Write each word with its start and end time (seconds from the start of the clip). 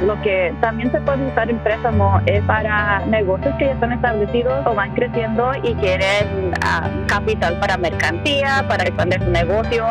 Lo 0.00 0.20
que 0.22 0.52
también 0.60 0.90
se 0.90 1.00
puede 1.00 1.26
usar 1.26 1.48
el 1.48 1.56
préstamo 1.56 2.20
es 2.26 2.42
para 2.44 3.00
negocios 3.06 3.54
que 3.58 3.66
ya 3.66 3.72
están 3.72 3.92
establecidos 3.92 4.66
o 4.66 4.74
van 4.74 4.92
creciendo 4.94 5.52
y 5.62 5.74
quieren 5.74 6.52
ah, 6.62 6.88
capital 7.06 7.58
para 7.58 7.76
mercancía, 7.76 8.64
para 8.68 8.84
expandir 8.84 9.22
su 9.22 9.30
negocio 9.30 9.86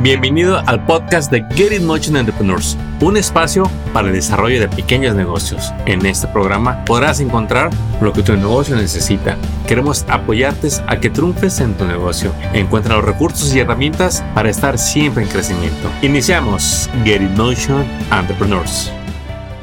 Bienvenido 0.00 0.62
al 0.64 0.86
podcast 0.86 1.28
de 1.28 1.44
Get 1.56 1.72
In 1.72 1.84
Motion 1.84 2.16
Entrepreneurs, 2.16 2.78
un 3.00 3.16
espacio 3.16 3.68
para 3.92 4.06
el 4.06 4.14
desarrollo 4.14 4.60
de 4.60 4.68
pequeños 4.68 5.16
negocios. 5.16 5.72
En 5.86 6.06
este 6.06 6.28
programa 6.28 6.84
podrás 6.84 7.18
encontrar 7.18 7.70
lo 8.00 8.12
que 8.12 8.22
tu 8.22 8.32
negocio 8.36 8.76
necesita. 8.76 9.36
Queremos 9.66 10.04
apoyarte 10.08 10.68
a 10.86 11.00
que 11.00 11.10
triunfes 11.10 11.58
en 11.58 11.74
tu 11.74 11.84
negocio. 11.84 12.32
Encuentra 12.52 12.94
los 12.94 13.06
recursos 13.06 13.52
y 13.52 13.58
herramientas 13.58 14.22
para 14.36 14.50
estar 14.50 14.78
siempre 14.78 15.24
en 15.24 15.30
crecimiento. 15.30 15.90
Iniciamos 16.02 16.88
Get 17.04 17.20
In 17.20 17.34
Motion 17.34 17.84
Entrepreneurs. 18.12 18.92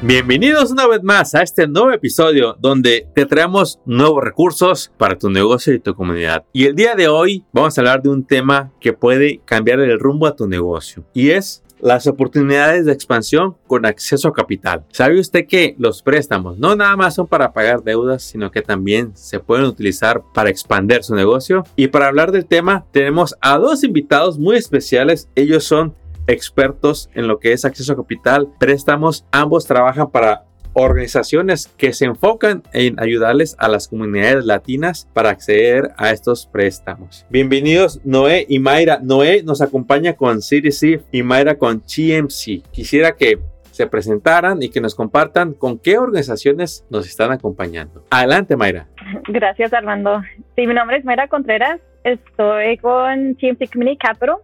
Bienvenidos 0.02 0.72
una 0.72 0.88
vez 0.88 1.02
más 1.04 1.34
a 1.36 1.42
este 1.42 1.68
nuevo 1.68 1.90
episodio 1.92 2.58
donde 2.60 3.08
te 3.16 3.26
traemos 3.26 3.80
nuevos 3.86 4.22
recursos 4.22 4.92
para 4.98 5.18
tu 5.18 5.30
negocio 5.30 5.74
y 5.74 5.80
tu 5.80 5.96
comunidad. 5.96 6.44
Y 6.52 6.66
el 6.66 6.76
día 6.76 6.96
de 6.96 7.08
hoy 7.08 7.46
vamos 7.54 7.78
a 7.78 7.82
hablar 7.82 8.04
de 8.04 8.10
un 8.10 8.26
tema 8.26 8.74
que 8.82 8.92
puede 8.92 9.40
cambiar 9.46 9.80
el 9.80 9.98
rumbo 9.98 10.28
a 10.28 10.36
tu 10.36 10.48
negocio 10.48 11.06
y 11.14 11.30
es 11.30 11.64
las 11.80 12.08
oportunidades 12.08 12.86
de 12.86 12.92
expansión 12.92 13.56
con 13.68 13.86
acceso 13.86 14.28
a 14.28 14.34
capital. 14.34 14.84
¿Sabe 14.92 15.20
usted 15.20 15.48
que 15.48 15.76
los 15.78 16.02
préstamos 16.02 16.58
no 16.58 16.76
nada 16.76 16.96
más 16.98 17.16
son 17.16 17.28
para 17.28 17.54
pagar 17.54 17.84
deudas, 17.84 18.22
sino 18.22 18.52
que 18.52 18.62
también 18.62 19.16
se 19.16 19.40
pueden 19.40 19.66
utilizar 19.66 20.22
para 20.34 20.50
expandir 20.50 21.04
su 21.04 21.16
negocio? 21.16 21.64
Y 21.78 21.88
para 21.88 22.08
hablar 22.08 22.32
del 22.32 22.46
tema 22.46 22.86
tenemos 22.92 23.36
a 23.40 23.58
dos 23.58 23.84
invitados 23.84 24.38
muy 24.38 24.58
especiales. 24.58 25.30
Ellos 25.36 25.64
son 25.64 25.96
expertos 26.28 27.10
en 27.14 27.28
lo 27.28 27.40
que 27.40 27.54
es 27.54 27.66
acceso 27.66 27.94
a 27.94 27.96
capital, 27.96 28.50
préstamos. 28.60 29.26
Ambos 29.32 29.66
trabajan 29.66 30.10
para 30.12 30.46
organizaciones 30.74 31.68
que 31.78 31.94
se 31.94 32.06
enfocan 32.06 32.62
en 32.74 33.00
ayudarles 33.00 33.56
a 33.60 33.70
las 33.70 33.88
comunidades 33.88 34.46
latinas 34.46 35.10
para 35.14 35.30
acceder 35.30 35.92
a 35.98 36.12
estos 36.12 36.48
préstamos. 36.48 37.26
Bienvenidos 37.30 38.02
Noé 38.04 38.46
y 38.50 38.60
Mayra. 38.60 39.00
Noé 39.02 39.42
nos 39.44 39.62
acompaña 39.62 40.14
con 40.14 40.40
CDC 40.40 41.06
y 41.12 41.24
Mayra 41.24 41.58
con 41.58 41.82
GMC. 41.82 42.62
Quisiera 42.72 43.16
que 43.16 43.40
se 43.72 43.88
presentaran 43.88 44.62
y 44.64 44.70
que 44.70 44.82
nos 44.82 44.96
compartan 44.96 45.54
con 45.54 45.80
qué 45.80 45.98
organizaciones 45.98 46.86
nos 46.90 47.08
están 47.08 47.32
acompañando. 47.32 48.04
Adelante, 48.10 48.56
Mayra. 48.56 48.88
Gracias, 49.28 49.74
Armando. 49.74 50.22
Sí, 50.56 50.66
mi 50.68 50.74
nombre 50.74 50.98
es 50.98 51.06
Mayra 51.06 51.28
Contreras. 51.28 51.80
Estoy 52.04 52.78
con 52.78 53.34
GMC 53.34 53.72
Community 53.72 53.98
Capital 53.98 54.38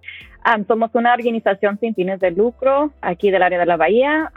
somos 0.67 0.91
una 0.93 1.13
organización 1.13 1.79
sin 1.79 1.95
fines 1.95 2.19
de 2.19 2.31
lucro 2.31 2.91
aquí 3.01 3.31
del 3.31 3.43
área 3.43 3.59
de 3.59 3.65
la 3.65 3.77
Bahía, 3.77 4.31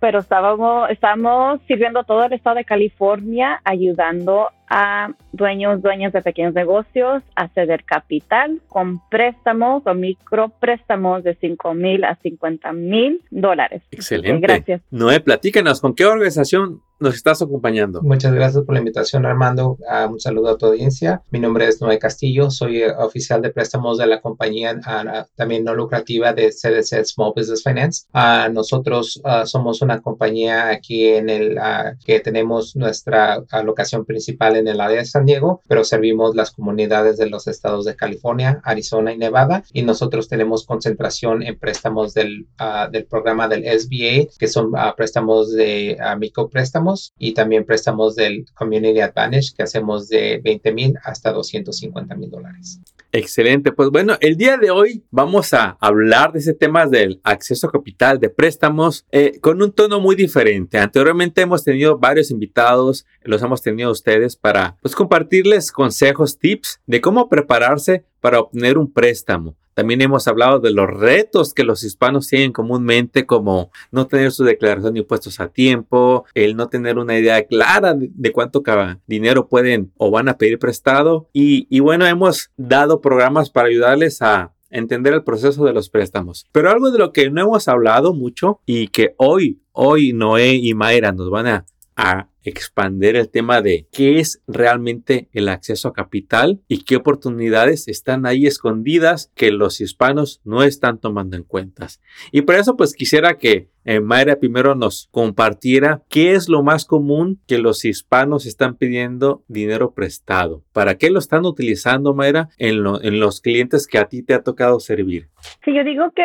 pero 0.00 0.20
estábamos, 0.20 0.90
estamos 0.90 1.60
sirviendo 1.66 2.04
todo 2.04 2.24
el 2.24 2.32
estado 2.32 2.56
de 2.56 2.64
California 2.64 3.60
ayudando 3.64 4.48
a 4.68 5.12
dueños, 5.32 5.82
dueñas 5.82 6.12
de 6.12 6.22
pequeños 6.22 6.54
negocios 6.54 7.22
a 7.34 7.48
ceder 7.48 7.84
capital 7.84 8.60
con 8.68 9.00
préstamos 9.08 9.82
o 9.86 9.94
micropréstamos 9.94 11.24
de 11.24 11.34
5 11.34 11.74
mil 11.74 12.04
a 12.04 12.14
50 12.16 12.72
mil 12.72 13.20
dólares. 13.30 13.82
Excelente. 13.90 14.46
Gracias. 14.46 14.82
Noé, 14.90 15.20
platícanos, 15.20 15.80
¿con 15.80 15.94
qué 15.94 16.06
organización 16.06 16.82
nos 17.00 17.14
estás 17.14 17.40
acompañando. 17.40 18.02
Muchas 18.02 18.34
gracias 18.34 18.62
por 18.64 18.74
la 18.74 18.80
invitación, 18.80 19.24
Armando. 19.24 19.78
Uh, 19.80 20.12
un 20.12 20.20
saludo 20.20 20.50
a 20.50 20.58
tu 20.58 20.66
audiencia. 20.66 21.22
Mi 21.30 21.40
nombre 21.40 21.66
es 21.66 21.80
Noé 21.80 21.98
Castillo, 21.98 22.50
soy 22.50 22.84
uh, 22.84 22.92
oficial 22.98 23.40
de 23.40 23.50
préstamos 23.50 23.96
de 23.96 24.06
la 24.06 24.20
compañía 24.20 24.78
uh, 24.78 25.24
también 25.34 25.64
no 25.64 25.74
lucrativa 25.74 26.34
de 26.34 26.50
CDC 26.50 27.06
Small 27.06 27.32
Business 27.34 27.62
Finance. 27.62 28.06
nosotros 28.52 29.20
somos 29.46 29.80
una 29.80 30.00
compañía 30.00 30.68
aquí 30.68 31.06
en 31.06 31.30
el 31.30 31.58
que 32.04 32.20
tenemos 32.20 32.76
nuestra 32.76 33.42
locación 33.64 34.04
principal 34.04 34.56
en 34.56 34.68
el 34.68 34.80
área 34.80 34.98
de 34.98 35.04
San 35.06 35.24
Diego, 35.24 35.62
pero 35.68 35.84
servimos 35.84 36.34
las 36.34 36.50
comunidades 36.50 37.16
de 37.16 37.30
los 37.30 37.46
estados 37.46 37.86
de 37.86 37.96
California, 37.96 38.60
Arizona 38.64 39.12
y 39.12 39.18
Nevada. 39.18 39.62
Y 39.72 39.82
nosotros 39.82 40.28
tenemos 40.28 40.66
concentración 40.66 41.42
en 41.42 41.58
préstamos 41.58 42.12
del, 42.12 42.46
del 42.90 43.06
programa 43.06 43.48
del 43.48 43.64
SBA, 43.64 44.36
que 44.38 44.48
son 44.48 44.72
préstamos 44.96 45.52
de 45.52 45.96
micropréstamos 46.18 46.89
y 47.18 47.34
también 47.34 47.64
préstamos 47.64 48.16
del 48.16 48.44
Community 48.54 49.00
Advantage 49.00 49.54
que 49.56 49.62
hacemos 49.62 50.08
de 50.08 50.40
20 50.42 50.72
mil 50.72 50.94
hasta 51.04 51.32
250 51.32 52.14
mil 52.14 52.30
dólares. 52.30 52.80
Excelente. 53.12 53.72
Pues 53.72 53.90
bueno, 53.90 54.16
el 54.20 54.36
día 54.36 54.56
de 54.56 54.70
hoy 54.70 55.02
vamos 55.10 55.52
a 55.52 55.76
hablar 55.80 56.32
de 56.32 56.38
ese 56.38 56.54
tema 56.54 56.86
del 56.86 57.20
acceso 57.24 57.66
a 57.66 57.72
capital, 57.72 58.20
de 58.20 58.30
préstamos, 58.30 59.04
eh, 59.10 59.40
con 59.40 59.60
un 59.62 59.72
tono 59.72 60.00
muy 60.00 60.14
diferente. 60.14 60.78
Anteriormente 60.78 61.40
hemos 61.40 61.64
tenido 61.64 61.98
varios 61.98 62.30
invitados, 62.30 63.06
los 63.22 63.42
hemos 63.42 63.62
tenido 63.62 63.90
ustedes 63.90 64.36
para 64.36 64.76
pues, 64.80 64.94
compartirles 64.94 65.72
consejos, 65.72 66.38
tips 66.38 66.80
de 66.86 67.00
cómo 67.00 67.28
prepararse 67.28 68.04
para 68.20 68.40
obtener 68.40 68.78
un 68.78 68.92
préstamo. 68.92 69.56
También 69.80 70.02
hemos 70.02 70.28
hablado 70.28 70.60
de 70.60 70.72
los 70.72 70.90
retos 70.90 71.54
que 71.54 71.64
los 71.64 71.84
hispanos 71.84 72.28
tienen 72.28 72.52
comúnmente, 72.52 73.24
como 73.24 73.70
no 73.90 74.06
tener 74.06 74.30
su 74.30 74.44
declaración 74.44 74.92
de 74.92 75.00
impuestos 75.00 75.40
a 75.40 75.48
tiempo, 75.48 76.26
el 76.34 76.54
no 76.54 76.68
tener 76.68 76.98
una 76.98 77.18
idea 77.18 77.42
clara 77.46 77.94
de, 77.96 78.30
cuánto 78.30 78.62
dinero 79.06 79.48
pueden 79.48 79.90
o 79.96 80.10
van 80.10 80.28
a 80.28 80.36
pedir 80.36 80.58
prestado. 80.58 81.30
Y, 81.32 81.66
y 81.70 81.80
bueno, 81.80 82.04
hemos 82.04 82.50
dado 82.58 83.00
programas 83.00 83.48
para 83.48 83.68
ayudarles 83.68 84.20
a 84.20 84.52
entender 84.68 85.14
el 85.14 85.24
proceso 85.24 85.64
de 85.64 85.72
los 85.72 85.88
préstamos. 85.88 86.46
Pero 86.52 86.68
algo 86.68 86.90
de 86.90 86.98
lo 86.98 87.14
que 87.14 87.30
no 87.30 87.40
hemos 87.40 87.66
hablado 87.66 88.12
mucho 88.12 88.60
y 88.66 88.88
que 88.88 89.14
hoy, 89.16 89.62
hoy 89.72 90.12
Noé 90.12 90.56
y 90.56 90.74
Mayra 90.74 91.12
nos 91.12 91.30
van 91.30 91.46
a 91.46 91.64
a 92.02 92.28
expander 92.42 93.14
el 93.14 93.28
tema 93.28 93.60
de 93.60 93.86
qué 93.92 94.20
es 94.20 94.42
realmente 94.46 95.28
el 95.32 95.50
acceso 95.50 95.88
a 95.88 95.92
capital 95.92 96.62
y 96.66 96.84
qué 96.84 96.96
oportunidades 96.96 97.88
están 97.88 98.24
ahí 98.24 98.46
escondidas 98.46 99.30
que 99.34 99.50
los 99.50 99.82
hispanos 99.82 100.40
no 100.42 100.62
están 100.62 100.98
tomando 100.98 101.36
en 101.36 101.42
cuenta. 101.42 101.88
Y 102.32 102.40
por 102.40 102.54
eso 102.54 102.78
pues 102.78 102.94
quisiera 102.94 103.36
que 103.36 103.68
eh, 103.84 104.00
Mayra 104.00 104.36
primero 104.36 104.74
nos 104.74 105.08
compartiera 105.10 106.02
qué 106.08 106.32
es 106.32 106.48
lo 106.48 106.62
más 106.62 106.86
común 106.86 107.42
que 107.46 107.58
los 107.58 107.84
hispanos 107.84 108.46
están 108.46 108.76
pidiendo 108.76 109.44
dinero 109.46 109.92
prestado. 109.92 110.64
¿Para 110.72 110.96
qué 110.96 111.10
lo 111.10 111.18
están 111.18 111.44
utilizando, 111.44 112.14
Mayra, 112.14 112.48
en, 112.56 112.82
en 113.02 113.20
los 113.20 113.42
clientes 113.42 113.86
que 113.86 113.98
a 113.98 114.08
ti 114.08 114.22
te 114.22 114.32
ha 114.32 114.42
tocado 114.42 114.80
servir? 114.80 115.28
Sí, 115.62 115.74
yo 115.74 115.84
digo 115.84 116.10
que 116.16 116.22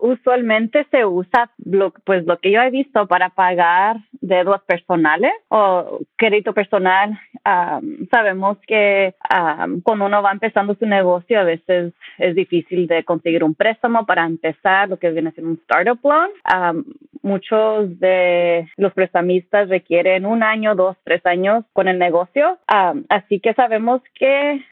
usualmente 0.00 0.86
se 0.90 1.04
usa 1.04 1.50
lo, 1.64 1.92
pues 2.04 2.26
lo 2.26 2.38
que 2.38 2.50
yo 2.50 2.60
he 2.60 2.70
visto 2.70 3.06
para 3.06 3.30
pagar 3.30 3.98
deudas 4.20 4.62
personales 4.62 5.32
o 5.48 6.00
crédito 6.16 6.52
personal. 6.52 7.18
sabemos 8.10 8.58
que 8.66 9.14
cuando 9.82 10.06
uno 10.06 10.22
va 10.22 10.32
empezando 10.32 10.74
su 10.74 10.86
negocio 10.86 11.40
a 11.40 11.44
veces 11.44 11.92
es 12.18 12.34
difícil 12.34 12.86
de 12.86 13.04
conseguir 13.04 13.44
un 13.44 13.54
préstamo 13.54 14.04
para 14.06 14.26
empezar 14.26 14.88
lo 14.88 14.98
que 14.98 15.10
viene 15.10 15.32
siendo 15.32 15.52
un 15.52 15.58
startup 15.58 15.98
loan. 16.02 16.30
muchos 17.22 17.98
de 17.98 18.68
los 18.76 18.92
prestamistas 18.92 19.68
requieren 19.68 20.26
un 20.26 20.42
año, 20.42 20.74
dos, 20.74 20.96
tres 21.04 21.24
años 21.26 21.64
con 21.72 21.88
el 21.88 21.98
negocio. 21.98 22.58
así 23.08 23.40
que 23.40 23.54
sabemos 23.54 24.02
que 24.14 24.62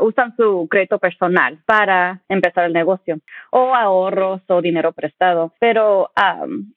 usan 0.00 0.34
su 0.36 0.66
crédito 0.70 0.98
personal 0.98 1.58
para 1.66 2.20
empezar 2.28 2.64
el 2.64 2.72
negocio 2.72 3.18
o 3.50 3.74
ahorros 3.94 4.42
o 4.48 4.60
dinero 4.60 4.92
prestado. 4.92 5.52
Pero 5.58 6.10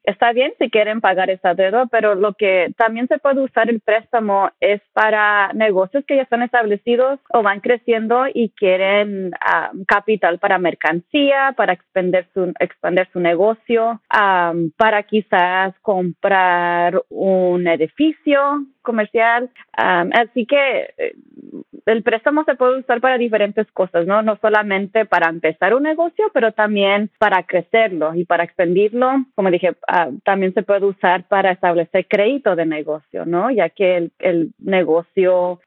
está 0.04 0.32
bien 0.34 0.54
si 0.60 0.70
quieren 0.70 1.02
pagar 1.02 1.30
esa 1.30 1.54
deuda, 1.54 1.88
pero 1.88 2.16
lo 2.16 2.34
que 2.34 2.74
también 2.78 3.08
se 3.08 3.20
puede 3.20 3.42
usar 3.42 3.70
el 3.70 3.80
préstamo 3.80 4.50
es 4.60 4.82
para 4.94 5.52
negocios 5.54 6.04
que 6.06 6.16
ya 6.16 6.24
están 6.24 6.44
establecidos 6.44 7.20
o 7.30 7.42
van 7.44 7.60
creciendo 7.60 8.26
y 8.34 8.50
quieren 8.50 9.32
capital 9.88 10.40
para 10.40 10.58
mercancía, 10.58 11.54
para 11.56 11.74
expandir 11.74 12.28
su, 12.34 12.54
expandir 12.60 13.08
su 13.12 13.20
negocio, 13.20 14.02
para 14.78 15.04
quizás 15.04 15.74
comprar 15.82 17.02
un 17.10 17.68
edificio 17.68 18.66
comercial. 18.88 19.50
así 19.74 20.46
que 20.46 20.94
eh, 20.98 21.14
el 21.86 22.04
préstamo 22.04 22.44
se 22.46 22.56
puede 22.56 22.80
usar 22.80 23.02
para 23.02 23.18
diferentes 23.18 23.68
cosas, 23.72 24.08
¿no? 24.08 24.22
No 24.22 24.38
solamente 24.42 25.06
para 25.06 25.30
empezar 25.30 25.74
un 25.74 25.84
negocio, 25.84 26.26
pero 26.34 26.54
también 26.54 27.10
para 27.18 27.44
crecerlo 27.44 28.16
y 28.16 28.24
para 28.24 28.46
expandirlo. 28.46 29.26
Como 29.36 29.52
dije, 29.52 29.76
ah, 29.88 30.10
también 30.24 30.54
se 30.54 30.64
puede 30.64 30.86
usar 30.86 31.28
para 31.28 31.52
establecer 31.52 32.08
crédito 32.08 32.56
de 32.56 32.66
negocio, 32.66 33.26
¿no? 33.26 33.52
Ya 33.52 33.70
que 33.70 34.10
el, 34.20 34.52
negocio 34.60 35.60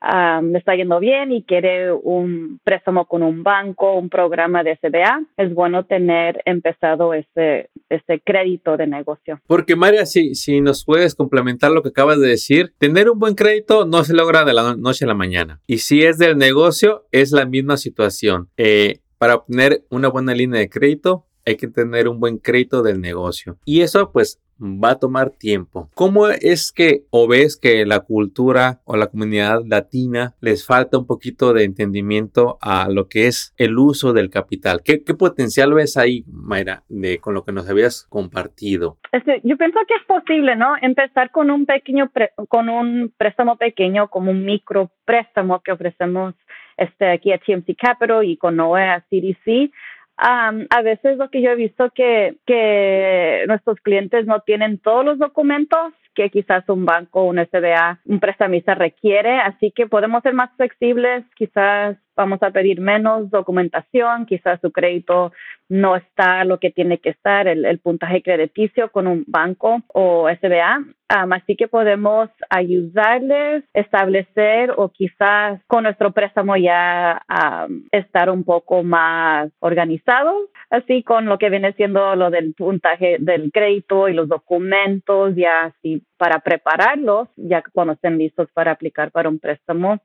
le 0.42 0.58
está 0.58 0.74
yendo 0.74 1.00
bien 1.00 1.32
y 1.32 1.42
quiere 1.42 1.92
un 1.92 2.60
préstamo 2.64 3.04
con 3.04 3.22
un 3.22 3.42
banco, 3.42 3.94
un 3.94 4.08
programa 4.08 4.62
de 4.62 4.76
SBA, 4.76 5.22
es 5.36 5.52
bueno 5.54 5.84
tener 5.84 6.42
empezado 6.44 7.12
ese, 7.14 7.70
ese 7.88 8.20
crédito 8.20 8.76
de 8.76 8.86
negocio. 8.86 9.40
Porque 9.46 9.76
María, 9.76 10.06
si, 10.06 10.34
si 10.34 10.60
nos 10.60 10.84
puedes 10.84 11.14
complementar 11.14 11.70
lo 11.70 11.82
que 11.82 11.90
acabas 11.90 12.20
de 12.20 12.28
decir, 12.28 12.72
tener 12.78 13.09
un 13.12 13.18
buen 13.18 13.34
crédito 13.34 13.86
no 13.86 14.04
se 14.04 14.14
logra 14.14 14.44
de 14.44 14.54
la 14.54 14.76
noche 14.76 15.04
a 15.04 15.08
la 15.08 15.14
mañana. 15.14 15.60
Y 15.66 15.78
si 15.78 16.02
es 16.02 16.18
del 16.18 16.38
negocio, 16.38 17.06
es 17.12 17.32
la 17.32 17.46
misma 17.46 17.76
situación. 17.76 18.50
Eh, 18.56 19.00
para 19.18 19.34
obtener 19.34 19.84
una 19.90 20.08
buena 20.08 20.34
línea 20.34 20.60
de 20.60 20.70
crédito, 20.70 21.26
hay 21.50 21.56
que 21.56 21.68
tener 21.68 22.08
un 22.08 22.20
buen 22.20 22.38
crédito 22.38 22.82
del 22.82 23.00
negocio. 23.00 23.56
Y 23.64 23.82
eso 23.82 24.10
pues 24.12 24.40
va 24.60 24.90
a 24.90 24.98
tomar 24.98 25.30
tiempo. 25.30 25.88
¿Cómo 25.94 26.28
es 26.28 26.72
que 26.72 27.04
o 27.10 27.26
ves 27.26 27.58
que 27.58 27.86
la 27.86 28.00
cultura 28.00 28.80
o 28.84 28.96
la 28.96 29.06
comunidad 29.06 29.62
latina 29.66 30.34
les 30.40 30.66
falta 30.66 30.98
un 30.98 31.06
poquito 31.06 31.52
de 31.52 31.64
entendimiento 31.64 32.58
a 32.60 32.88
lo 32.90 33.08
que 33.08 33.26
es 33.26 33.54
el 33.56 33.78
uso 33.78 34.12
del 34.12 34.30
capital? 34.30 34.82
¿Qué, 34.84 34.98
potencial 35.14 35.74
ves 35.74 35.96
ahí, 35.96 36.24
Mayra, 36.26 36.82
de, 36.88 37.18
con 37.18 37.34
lo 37.34 37.44
que 37.44 37.52
nos 37.52 37.68
habías 37.68 38.06
compartido? 38.08 38.98
Este, 39.12 39.40
yo 39.44 39.56
pienso 39.56 39.78
que 39.88 39.94
es 39.94 40.04
posible, 40.06 40.56
¿no? 40.56 40.74
Empezar 40.80 41.30
con 41.30 41.50
un 41.50 41.66
pequeño, 41.66 42.10
con 42.48 42.68
un 42.68 43.12
préstamo 43.16 43.56
pequeño, 43.56 44.08
como 44.08 44.30
un 44.30 44.44
micro 44.44 44.90
préstamo 45.04 45.60
que 45.60 45.72
ofrecemos 45.72 46.34
este, 46.76 47.10
aquí 47.10 47.32
a 47.32 47.38
TMC 47.38 47.76
Capital 47.76 48.24
y 48.24 48.36
con 48.36 48.56
NOE 48.56 49.02
CDC 49.10 49.70
a 50.22 50.82
veces 50.82 51.16
lo 51.16 51.30
que 51.30 51.40
yo 51.40 51.50
he 51.50 51.56
visto 51.56 51.90
que, 51.90 52.36
que 52.46 53.44
nuestros 53.48 53.80
clientes 53.80 54.26
no 54.26 54.40
tienen 54.40 54.78
todos 54.78 55.04
los 55.04 55.18
documentos 55.18 55.94
que 56.14 56.30
quizás 56.30 56.68
un 56.68 56.84
banco, 56.84 57.24
un 57.24 57.38
SBA, 57.38 58.00
un 58.06 58.20
prestamista 58.20 58.74
requiere, 58.74 59.38
así 59.40 59.70
que 59.70 59.86
podemos 59.86 60.22
ser 60.22 60.34
más 60.34 60.50
flexibles, 60.56 61.24
quizás 61.36 61.96
vamos 62.16 62.42
a 62.42 62.50
pedir 62.50 62.80
menos 62.80 63.30
documentación, 63.30 64.26
quizás 64.26 64.60
su 64.60 64.70
crédito 64.72 65.32
no 65.70 65.96
está 65.96 66.44
lo 66.44 66.58
que 66.58 66.70
tiene 66.70 66.98
que 66.98 67.10
estar, 67.10 67.48
el, 67.48 67.78
puntaje 67.78 68.22
crediticio 68.22 68.90
con 68.90 69.06
un 69.06 69.24
banco 69.26 69.82
o 69.88 70.28
SBA. 70.28 70.84
así 71.08 71.56
que 71.56 71.68
podemos 71.68 72.28
ayudarles 72.50 73.64
a 73.74 73.80
establecer 73.80 74.72
o 74.76 74.90
quizás 74.90 75.60
con 75.66 75.84
nuestro 75.84 76.12
préstamo 76.12 76.56
ya 76.56 77.22
estar 77.92 78.28
un 78.28 78.44
poco 78.44 78.82
más 78.82 79.50
organizados, 79.60 80.50
así 80.70 81.02
con 81.02 81.26
lo 81.26 81.38
que 81.38 81.50
viene 81.50 81.72
siendo 81.74 82.14
lo 82.16 82.30
del 82.30 82.54
puntaje 82.54 83.16
del 83.18 83.50
crédito 83.52 84.08
y 84.08 84.14
los 84.14 84.28
documentos, 84.28 85.34
ya 85.36 85.64
así 85.64 86.02
para 86.16 86.40
prepararlos, 86.40 87.28
ya 87.36 87.62
cuando 87.72 87.94
estén 87.94 88.18
listos 88.18 88.48
para 88.52 88.72
aplicar 88.72 89.10
para 89.10 89.28
un 89.28 89.38
préstamo 89.38 90.00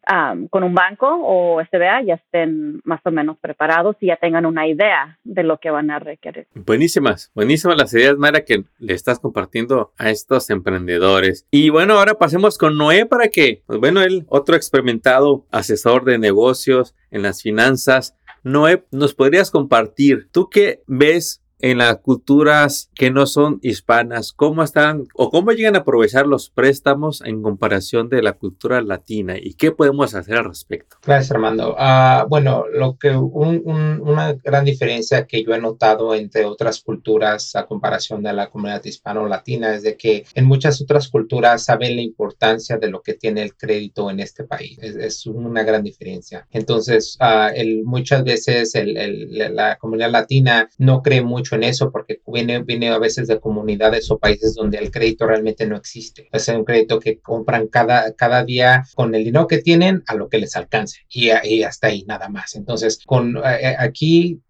con 0.50 0.64
un 0.64 0.74
banco 0.74 1.08
o 1.10 1.62
SBA, 1.62 2.04
ya 2.04 2.14
estén 2.16 2.82
más 2.84 3.02
o 3.04 3.12
menos 3.12 3.38
preparados 3.40 3.98
y 4.00 4.08
ya 4.08 4.16
tengan 4.16 4.46
una 4.46 4.68
idea 4.68 5.20
de 5.24 5.44
lo 5.44 5.60
que 5.60 5.72
van 5.72 5.92
a 5.92 6.00
requerir. 6.00 6.48
Buenísimas, 6.56 7.32
buenísimas 7.36 7.78
las 7.78 7.94
ideas, 7.94 8.18
Mara, 8.18 8.46
que 8.46 8.64
le 8.80 8.94
estás 8.94 9.20
compartiendo 9.20 9.92
a 9.98 10.10
estos 10.10 10.50
emprendedores. 10.50 11.46
Y 11.52 11.70
bueno, 11.70 11.96
ahora 11.96 12.14
pasemos 12.14 12.58
con 12.58 12.78
Noé 12.78 13.06
para 13.06 13.28
que, 13.28 13.62
pues 13.66 13.80
bueno, 13.80 14.02
él, 14.02 14.26
otro 14.30 14.56
experimentado 14.56 15.46
asesor 15.52 16.06
de 16.06 16.18
negocios 16.18 16.96
en 17.12 17.24
las 17.24 17.42
finanzas. 17.42 18.16
Noé, 18.46 18.86
¿nos 18.92 19.16
podrías 19.16 19.50
compartir 19.50 20.30
tú 20.32 20.52
qué 20.52 20.84
ves 20.86 21.42
en 21.60 21.78
las 21.78 21.98
culturas 21.98 22.90
que 22.96 23.12
no 23.12 23.26
son 23.26 23.60
hispanas, 23.62 24.34
cómo 24.34 24.64
están 24.64 25.08
o 25.14 25.30
cómo 25.30 25.52
llegan 25.52 25.76
a 25.76 25.80
aprovechar 25.80 26.28
los 26.28 26.50
préstamos 26.50 27.22
en 27.22 27.42
comparación 27.42 28.10
de 28.10 28.22
la 28.22 28.34
cultura 28.34 28.82
latina 28.82 29.36
y 29.38 29.54
qué 29.54 29.72
podemos 29.72 30.16
hacer 30.16 30.38
al 30.38 30.46
respecto. 30.46 30.98
Gracias, 31.06 31.32
Armando. 31.32 31.76
Ah, 31.78 32.26
bueno, 32.30 32.66
lo 32.72 32.98
que 32.98 33.16
una 33.16 34.34
gran 34.34 34.66
diferencia 34.66 35.26
que 35.26 35.44
yo 35.44 35.54
he 35.54 35.62
notado 35.62 36.14
entre 36.16 36.46
otras 36.46 36.82
culturas 36.82 37.56
a 37.56 37.66
comparación 37.66 38.24
de 38.24 38.34
la 38.34 38.50
comunidad 38.50 38.84
hispano-latina 38.84 39.76
es 39.76 39.84
de 39.84 39.98
que 39.98 40.26
en 40.34 40.46
muchas 40.46 40.82
otras 40.82 41.08
culturas 41.08 41.64
saben 41.64 41.96
la 41.96 42.02
importancia 42.02 42.78
de 42.78 42.90
lo 42.90 43.02
que 43.02 43.14
tiene 43.14 43.44
el 43.44 43.56
crédito 43.56 44.10
en 44.10 44.20
este 44.20 44.44
país. 44.44 44.78
Es, 44.80 45.26
una 45.26 45.64
gran 45.64 45.84
diferencia. 45.84 46.48
Entonces, 46.52 47.18
uh, 47.20 47.52
el, 47.56 47.84
muchas 47.84 48.24
veces 48.24 48.76
el, 48.76 48.98
el, 48.98 49.56
la 49.56 49.78
comunidad 49.78 50.12
latina 50.12 50.70
no 50.78 51.02
cree 51.02 51.22
mucho 51.22 51.45
en 51.54 51.64
eso 51.64 51.92
porque 51.92 52.22
viene, 52.26 52.64
viene 52.64 52.90
a 52.90 52.98
veces 52.98 53.28
de 53.28 53.40
comunidades 53.40 54.10
o 54.10 54.18
países 54.18 54.56
donde 54.56 54.80
el 54.80 54.90
crédito 54.90 55.28
realmente 55.28 55.68
no 55.68 55.78
existe. 55.78 56.28
Es 56.32 56.48
un 56.48 56.66
crédito 56.66 57.00
que 57.00 57.20
compran 57.20 57.68
cada, 57.68 58.14
cada 58.14 58.44
día 58.44 58.84
con 58.96 59.14
el 59.14 59.24
dinero 59.24 59.46
que 59.46 59.60
tienen 59.60 60.04
a 60.08 60.16
lo 60.16 60.30
que 60.30 60.40
les 60.40 60.56
alcance 60.56 61.02
y, 61.10 61.30
y 61.44 61.64
hasta 61.64 61.88
ahí 61.88 62.04
nada 62.08 62.30
más. 62.30 62.56
Entonces, 62.56 63.00
con 63.06 63.38
eh, 63.38 63.76
aquí 63.78 64.42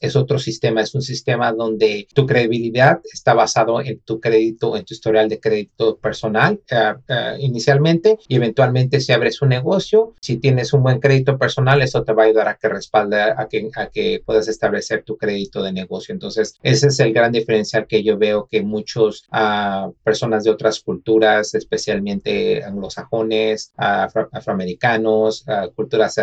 es, 0.00 0.16
otro 0.16 0.38
sistema, 0.38 0.82
es 0.82 0.94
un 0.94 1.02
sistema 1.02 1.52
donde 1.52 2.06
tu 2.14 2.26
credibilidad 2.26 3.00
está 3.12 3.34
basado 3.34 3.80
en 3.80 4.00
tu 4.00 4.20
crédito, 4.20 4.76
en 4.76 4.84
tu 4.84 4.94
historial 4.94 5.28
de 5.28 5.40
crédito 5.40 5.96
personal 5.96 6.60
eh, 6.70 6.94
eh, 7.08 7.36
inicialmente 7.40 8.18
y 8.28 8.36
eventualmente 8.36 9.00
si 9.00 9.12
abres 9.12 9.42
un 9.42 9.50
negocio, 9.50 10.14
si 10.20 10.36
tienes 10.36 10.72
un 10.72 10.82
buen 10.82 11.00
crédito 11.00 11.38
personal, 11.38 11.82
eso 11.82 12.04
te 12.04 12.12
va 12.12 12.24
a 12.24 12.26
ayudar 12.26 12.48
a 12.48 12.56
que 12.56 12.68
respalde, 12.68 13.20
a 13.20 13.46
que, 13.48 13.70
a 13.74 13.88
que 13.88 14.22
puedas 14.24 14.48
establecer 14.48 15.02
tu 15.04 15.16
crédito 15.16 15.62
de 15.62 15.72
negocio. 15.72 16.12
Entonces, 16.12 16.58
ese 16.62 16.88
es 16.88 17.00
el 17.00 17.12
gran 17.12 17.32
diferencial 17.32 17.86
que 17.86 18.02
yo 18.02 18.18
veo 18.18 18.46
que 18.50 18.62
muchos 18.62 19.28
uh, 19.32 19.92
personas 20.02 20.44
de 20.44 20.50
otras 20.50 20.80
culturas, 20.80 21.54
especialmente 21.54 22.62
anglosajones, 22.64 23.72
afroamericanos, 23.76 25.44
culturas, 25.74 26.16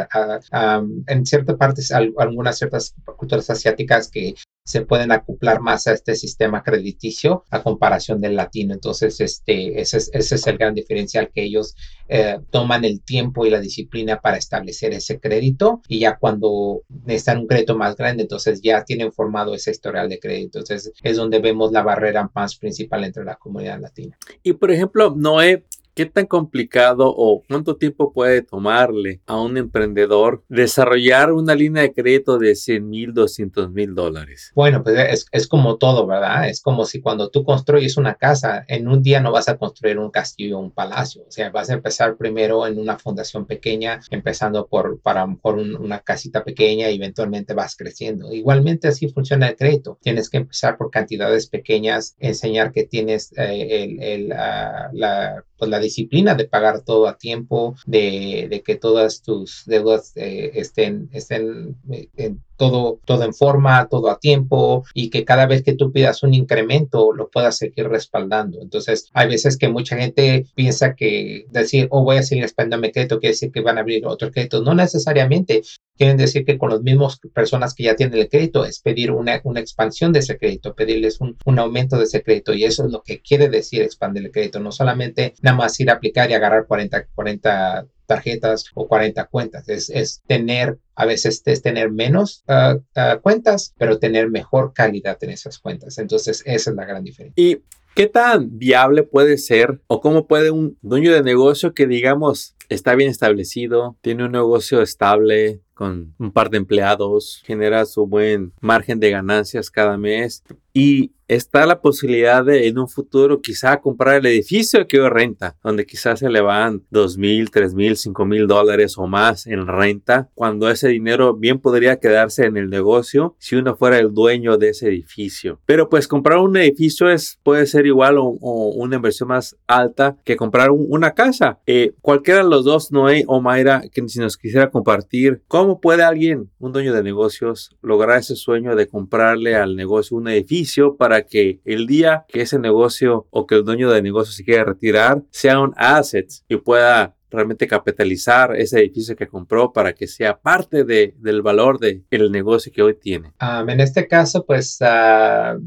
en 1.07 1.25
ciertas 1.25 1.55
partes, 1.55 1.91
algunas 1.91 2.57
ciertas 2.57 2.95
culturas 3.17 3.49
asiáticas 3.49 4.09
que 4.09 4.35
se 4.69 4.81
pueden 4.81 5.11
acoplar 5.11 5.61
más 5.61 5.87
a 5.87 5.93
este 5.93 6.13
sistema 6.15 6.61
crediticio 6.61 7.43
a 7.49 7.63
comparación 7.63 8.21
del 8.21 8.35
latino. 8.35 8.75
Entonces, 8.75 9.19
este, 9.19 9.81
ese, 9.81 9.97
es, 9.97 10.11
ese 10.13 10.35
es 10.35 10.45
el 10.45 10.59
gran 10.59 10.75
diferencial 10.75 11.31
que 11.33 11.43
ellos 11.43 11.75
eh, 12.07 12.37
toman 12.51 12.85
el 12.85 13.01
tiempo 13.01 13.47
y 13.47 13.49
la 13.49 13.59
disciplina 13.59 14.21
para 14.21 14.37
establecer 14.37 14.93
ese 14.93 15.19
crédito 15.19 15.81
y 15.87 15.99
ya 15.99 16.17
cuando 16.17 16.83
necesitan 16.87 17.39
un 17.39 17.47
crédito 17.47 17.75
más 17.75 17.95
grande, 17.95 18.21
entonces 18.21 18.61
ya 18.61 18.83
tienen 18.83 19.11
formado 19.11 19.55
ese 19.55 19.71
historial 19.71 20.07
de 20.07 20.19
crédito. 20.19 20.59
Entonces, 20.59 20.91
es 21.01 21.17
donde 21.17 21.39
vemos 21.39 21.71
la 21.71 21.81
barrera 21.81 22.29
más 22.35 22.55
principal 22.55 23.03
entre 23.05 23.25
la 23.25 23.37
comunidad 23.37 23.79
latina. 23.79 24.19
Y, 24.43 24.53
por 24.53 24.69
ejemplo, 24.69 25.15
Noé, 25.17 25.65
¿Qué 25.99 26.05
tan 26.05 26.27
complicado 26.27 27.13
o 27.13 27.43
cuánto 27.45 27.75
tiempo 27.75 28.13
puede 28.13 28.41
tomarle 28.41 29.19
a 29.25 29.41
un 29.41 29.57
emprendedor 29.57 30.45
desarrollar 30.47 31.33
una 31.33 31.55
línea 31.55 31.83
de 31.83 31.91
crédito 31.91 32.37
de 32.37 32.55
100 32.55 32.89
mil, 32.89 33.13
200 33.13 33.69
mil 33.69 33.95
dólares? 33.95 34.53
Bueno, 34.55 34.81
pues 34.81 34.97
es, 34.97 35.25
es, 35.33 35.45
como 35.45 35.75
todo, 35.75 36.07
¿verdad? 36.07 36.47
Es 36.47 36.61
como 36.61 36.85
si 36.85 37.01
cuando 37.01 37.29
tú 37.29 37.43
construyes 37.43 37.97
una 37.97 38.15
casa, 38.15 38.63
en 38.69 38.87
un 38.87 39.03
día 39.03 39.19
no 39.19 39.33
vas 39.33 39.49
a 39.49 39.57
construir 39.57 39.99
un 39.99 40.09
castillo 40.09 40.57
o 40.57 40.61
un 40.61 40.71
palacio. 40.71 41.23
O 41.27 41.31
sea, 41.31 41.49
vas 41.49 41.69
a 41.69 41.73
empezar 41.73 42.15
primero 42.15 42.65
en 42.65 42.79
una 42.79 42.97
fundación 42.97 43.45
pequeña, 43.45 43.99
empezando 44.09 44.67
por, 44.67 45.01
para 45.01 45.27
mejor 45.27 45.57
una 45.57 45.99
casita 45.99 46.45
pequeña 46.45 46.89
y 46.89 46.95
eventualmente 46.95 47.53
vas 47.53 47.75
creciendo. 47.75 48.31
Igualmente 48.31 48.87
así 48.87 49.09
funciona 49.09 49.49
el 49.49 49.57
crédito. 49.57 49.99
Tienes 50.01 50.29
que 50.29 50.37
empezar 50.37 50.77
por 50.77 50.91
cantidades 50.91 51.47
pequeñas, 51.47 52.15
enseñar 52.19 52.71
que 52.71 52.85
tienes 52.85 53.33
eh, 53.35 53.83
el, 53.83 54.01
el, 54.01 54.31
ah, 54.31 54.89
la 54.93 55.43
pues 55.59 55.69
la 55.69 55.79
disciplina 55.79 56.33
de 56.35 56.47
pagar 56.47 56.81
todo 56.81 57.07
a 57.07 57.17
tiempo, 57.17 57.75
de, 57.85 58.47
de 58.49 58.63
que 58.63 58.75
todas 58.75 59.21
tus 59.21 59.63
deudas 59.65 60.13
eh, 60.15 60.51
estén, 60.55 61.09
estén 61.11 61.75
eh, 61.91 62.07
en 62.15 62.41
todo, 62.59 62.99
todo 63.05 63.23
en 63.23 63.33
forma, 63.33 63.87
todo 63.87 64.11
a 64.11 64.19
tiempo 64.19 64.83
y 64.93 65.09
que 65.09 65.23
cada 65.23 65.47
vez 65.47 65.63
que 65.63 65.73
tú 65.73 65.91
pidas 65.91 66.21
un 66.23 66.33
incremento 66.33 67.13
lo 67.13 67.29
puedas 67.29 67.57
seguir 67.57 67.87
respaldando. 67.87 68.61
Entonces, 68.61 69.09
hay 69.13 69.29
veces 69.29 69.57
que 69.57 69.69
mucha 69.69 69.95
gente 69.95 70.45
piensa 70.55 70.93
que 70.93 71.45
decir, 71.49 71.87
oh, 71.89 72.03
voy 72.03 72.17
a 72.17 72.23
seguir 72.23 72.45
mi 72.81 72.91
crédito, 72.91 73.19
quiere 73.19 73.33
decir 73.33 73.51
que 73.51 73.61
van 73.61 73.77
a 73.77 73.81
abrir 73.81 74.05
otro 74.05 74.29
crédito. 74.31 74.61
No 74.61 74.75
necesariamente. 74.75 75.61
Quieren 75.97 76.15
decir 76.15 76.45
que 76.45 76.57
con 76.57 76.69
las 76.69 76.81
mismas 76.81 77.19
personas 77.33 77.73
que 77.73 77.83
ya 77.83 77.95
tienen 77.95 78.17
el 78.17 78.29
crédito 78.29 78.63
es 78.63 78.79
pedir 78.79 79.11
una, 79.11 79.41
una 79.43 79.59
expansión 79.59 80.13
de 80.13 80.19
ese 80.19 80.37
crédito, 80.37 80.73
pedirles 80.73 81.19
un, 81.19 81.35
un, 81.45 81.59
aumento 81.59 81.97
de 81.97 82.05
ese 82.05 82.23
crédito. 82.23 82.53
Y 82.53 82.63
eso 82.63 82.85
es 82.85 82.91
lo 82.91 83.03
que 83.03 83.19
quiere 83.19 83.49
decir 83.49 83.81
expandir 83.81 84.23
el 84.23 84.31
crédito. 84.31 84.61
No 84.61 84.71
solamente 84.71 85.33
nada 85.41 85.57
más 85.57 85.77
ir 85.79 85.89
a 85.89 85.93
aplicar 85.95 86.31
y 86.31 86.35
agarrar 86.35 86.67
40, 86.67 87.07
40 87.13 87.85
tarjetas 88.09 88.65
o 88.73 88.87
40 88.87 89.25
cuentas. 89.27 89.69
Es, 89.69 89.89
es 89.89 90.21
tener, 90.27 90.79
a 90.95 91.05
veces 91.05 91.41
es 91.45 91.61
tener 91.61 91.91
menos 91.91 92.43
ah, 92.47 92.77
ah, 92.95 93.19
cuentas, 93.21 93.73
pero 93.77 93.99
tener 93.99 94.29
mejor 94.29 94.73
calidad 94.73 95.17
en 95.21 95.29
esas 95.29 95.59
cuentas. 95.59 95.97
Entonces, 95.99 96.41
esa 96.45 96.71
es 96.71 96.75
la 96.75 96.85
gran 96.85 97.03
diferencia. 97.03 97.41
¿Y 97.41 97.61
qué 97.95 98.07
tan 98.07 98.57
viable 98.57 99.03
puede 99.03 99.37
ser 99.37 99.79
o 99.87 100.01
cómo 100.01 100.27
puede 100.27 100.51
un 100.51 100.77
dueño 100.81 101.13
de 101.13 101.21
negocio 101.21 101.73
que 101.73 101.85
digamos 101.85 102.55
está 102.69 102.95
bien 102.95 103.09
establecido, 103.09 103.97
tiene 104.01 104.25
un 104.25 104.31
negocio 104.31 104.81
estable, 104.81 105.61
con 105.79 106.13
un 106.19 106.31
par 106.33 106.49
de 106.49 106.57
empleados, 106.57 107.41
genera 107.45 107.85
su 107.85 108.05
buen 108.05 108.51
margen 108.59 108.99
de 108.99 109.11
ganancias 109.11 109.71
cada 109.71 109.97
mes 109.97 110.43
y 110.73 111.13
está 111.29 111.65
la 111.65 111.79
posibilidad 111.79 112.43
de 112.43 112.67
en 112.67 112.79
un 112.79 112.89
futuro 112.89 113.41
quizá 113.41 113.79
comprar 113.79 114.15
el 114.15 114.25
edificio 114.25 114.87
que 114.87 114.99
hoy 114.99 115.09
renta, 115.09 115.55
donde 115.63 115.85
quizás 115.85 116.19
se 116.19 116.29
le 116.29 116.41
van 116.41 116.83
dos 116.89 117.17
mil, 117.17 117.51
tres 117.51 117.75
mil, 117.75 117.95
cinco 117.95 118.25
mil 118.25 118.47
dólares 118.47 118.97
o 118.97 119.07
más 119.07 119.47
en 119.47 119.67
renta, 119.67 120.29
cuando 120.33 120.69
ese 120.69 120.89
dinero 120.89 121.35
bien 121.35 121.59
podría 121.59 121.99
quedarse 121.99 122.45
en 122.45 122.57
el 122.57 122.69
negocio 122.69 123.35
si 123.37 123.55
uno 123.55 123.75
fuera 123.75 123.99
el 123.99 124.13
dueño 124.13 124.57
de 124.57 124.69
ese 124.69 124.87
edificio. 124.87 125.61
Pero 125.65 125.87
pues 125.87 126.07
comprar 126.07 126.39
un 126.39 126.57
edificio 126.57 127.09
es, 127.09 127.39
puede 127.43 127.67
ser 127.67 127.85
igual 127.85 128.17
o, 128.17 128.29
una 128.31 128.95
inversión 128.95 129.29
más 129.29 129.55
alta 129.67 130.17
que 130.25 130.35
comprar 130.35 130.71
una 130.71 131.13
casa. 131.13 131.59
Eh, 131.67 131.93
cualquiera 132.01 132.43
de 132.43 132.49
los 132.49 132.58
dos, 132.63 132.91
Noé 132.91 133.23
o 133.27 133.41
Mayra, 133.41 133.81
que 133.91 134.07
si 134.07 134.19
nos 134.19 134.37
quisiera 134.37 134.71
compartir 134.71 135.41
cómo 135.47 135.79
puede 135.79 136.03
alguien, 136.03 136.49
un 136.59 136.71
dueño 136.71 136.93
de 136.93 137.03
negocios, 137.03 137.75
lograr 137.81 138.19
ese 138.19 138.35
sueño 138.35 138.75
de 138.75 138.87
comprarle 138.87 139.55
al 139.55 139.75
negocio 139.75 140.17
un 140.17 140.27
edificio 140.27 140.95
para 140.95 141.23
que 141.23 141.61
el 141.65 141.87
día 141.87 142.25
que 142.27 142.41
ese 142.41 142.59
negocio 142.59 143.27
o 143.29 143.45
que 143.45 143.55
el 143.55 143.63
dueño 143.63 143.91
de 143.91 144.01
negocio 144.01 144.33
se 144.33 144.43
quiera 144.43 144.63
retirar 144.63 145.23
sea 145.29 145.59
un 145.59 145.73
asset 145.77 146.29
y 146.47 146.57
pueda 146.57 147.15
realmente 147.29 147.67
capitalizar 147.67 148.55
ese 148.55 148.79
edificio 148.79 149.15
que 149.15 149.27
compró 149.27 149.71
para 149.71 149.93
que 149.93 150.07
sea 150.07 150.39
parte 150.39 150.83
de, 150.83 151.15
del 151.17 151.41
valor 151.41 151.79
del 151.79 152.03
el 152.09 152.31
negocio 152.31 152.71
que 152.73 152.81
hoy 152.81 152.95
tiene. 152.95 153.31
en 153.39 153.79
este 153.79 154.07
caso, 154.07 154.45
pues 154.45 154.79
uh, 154.81 155.59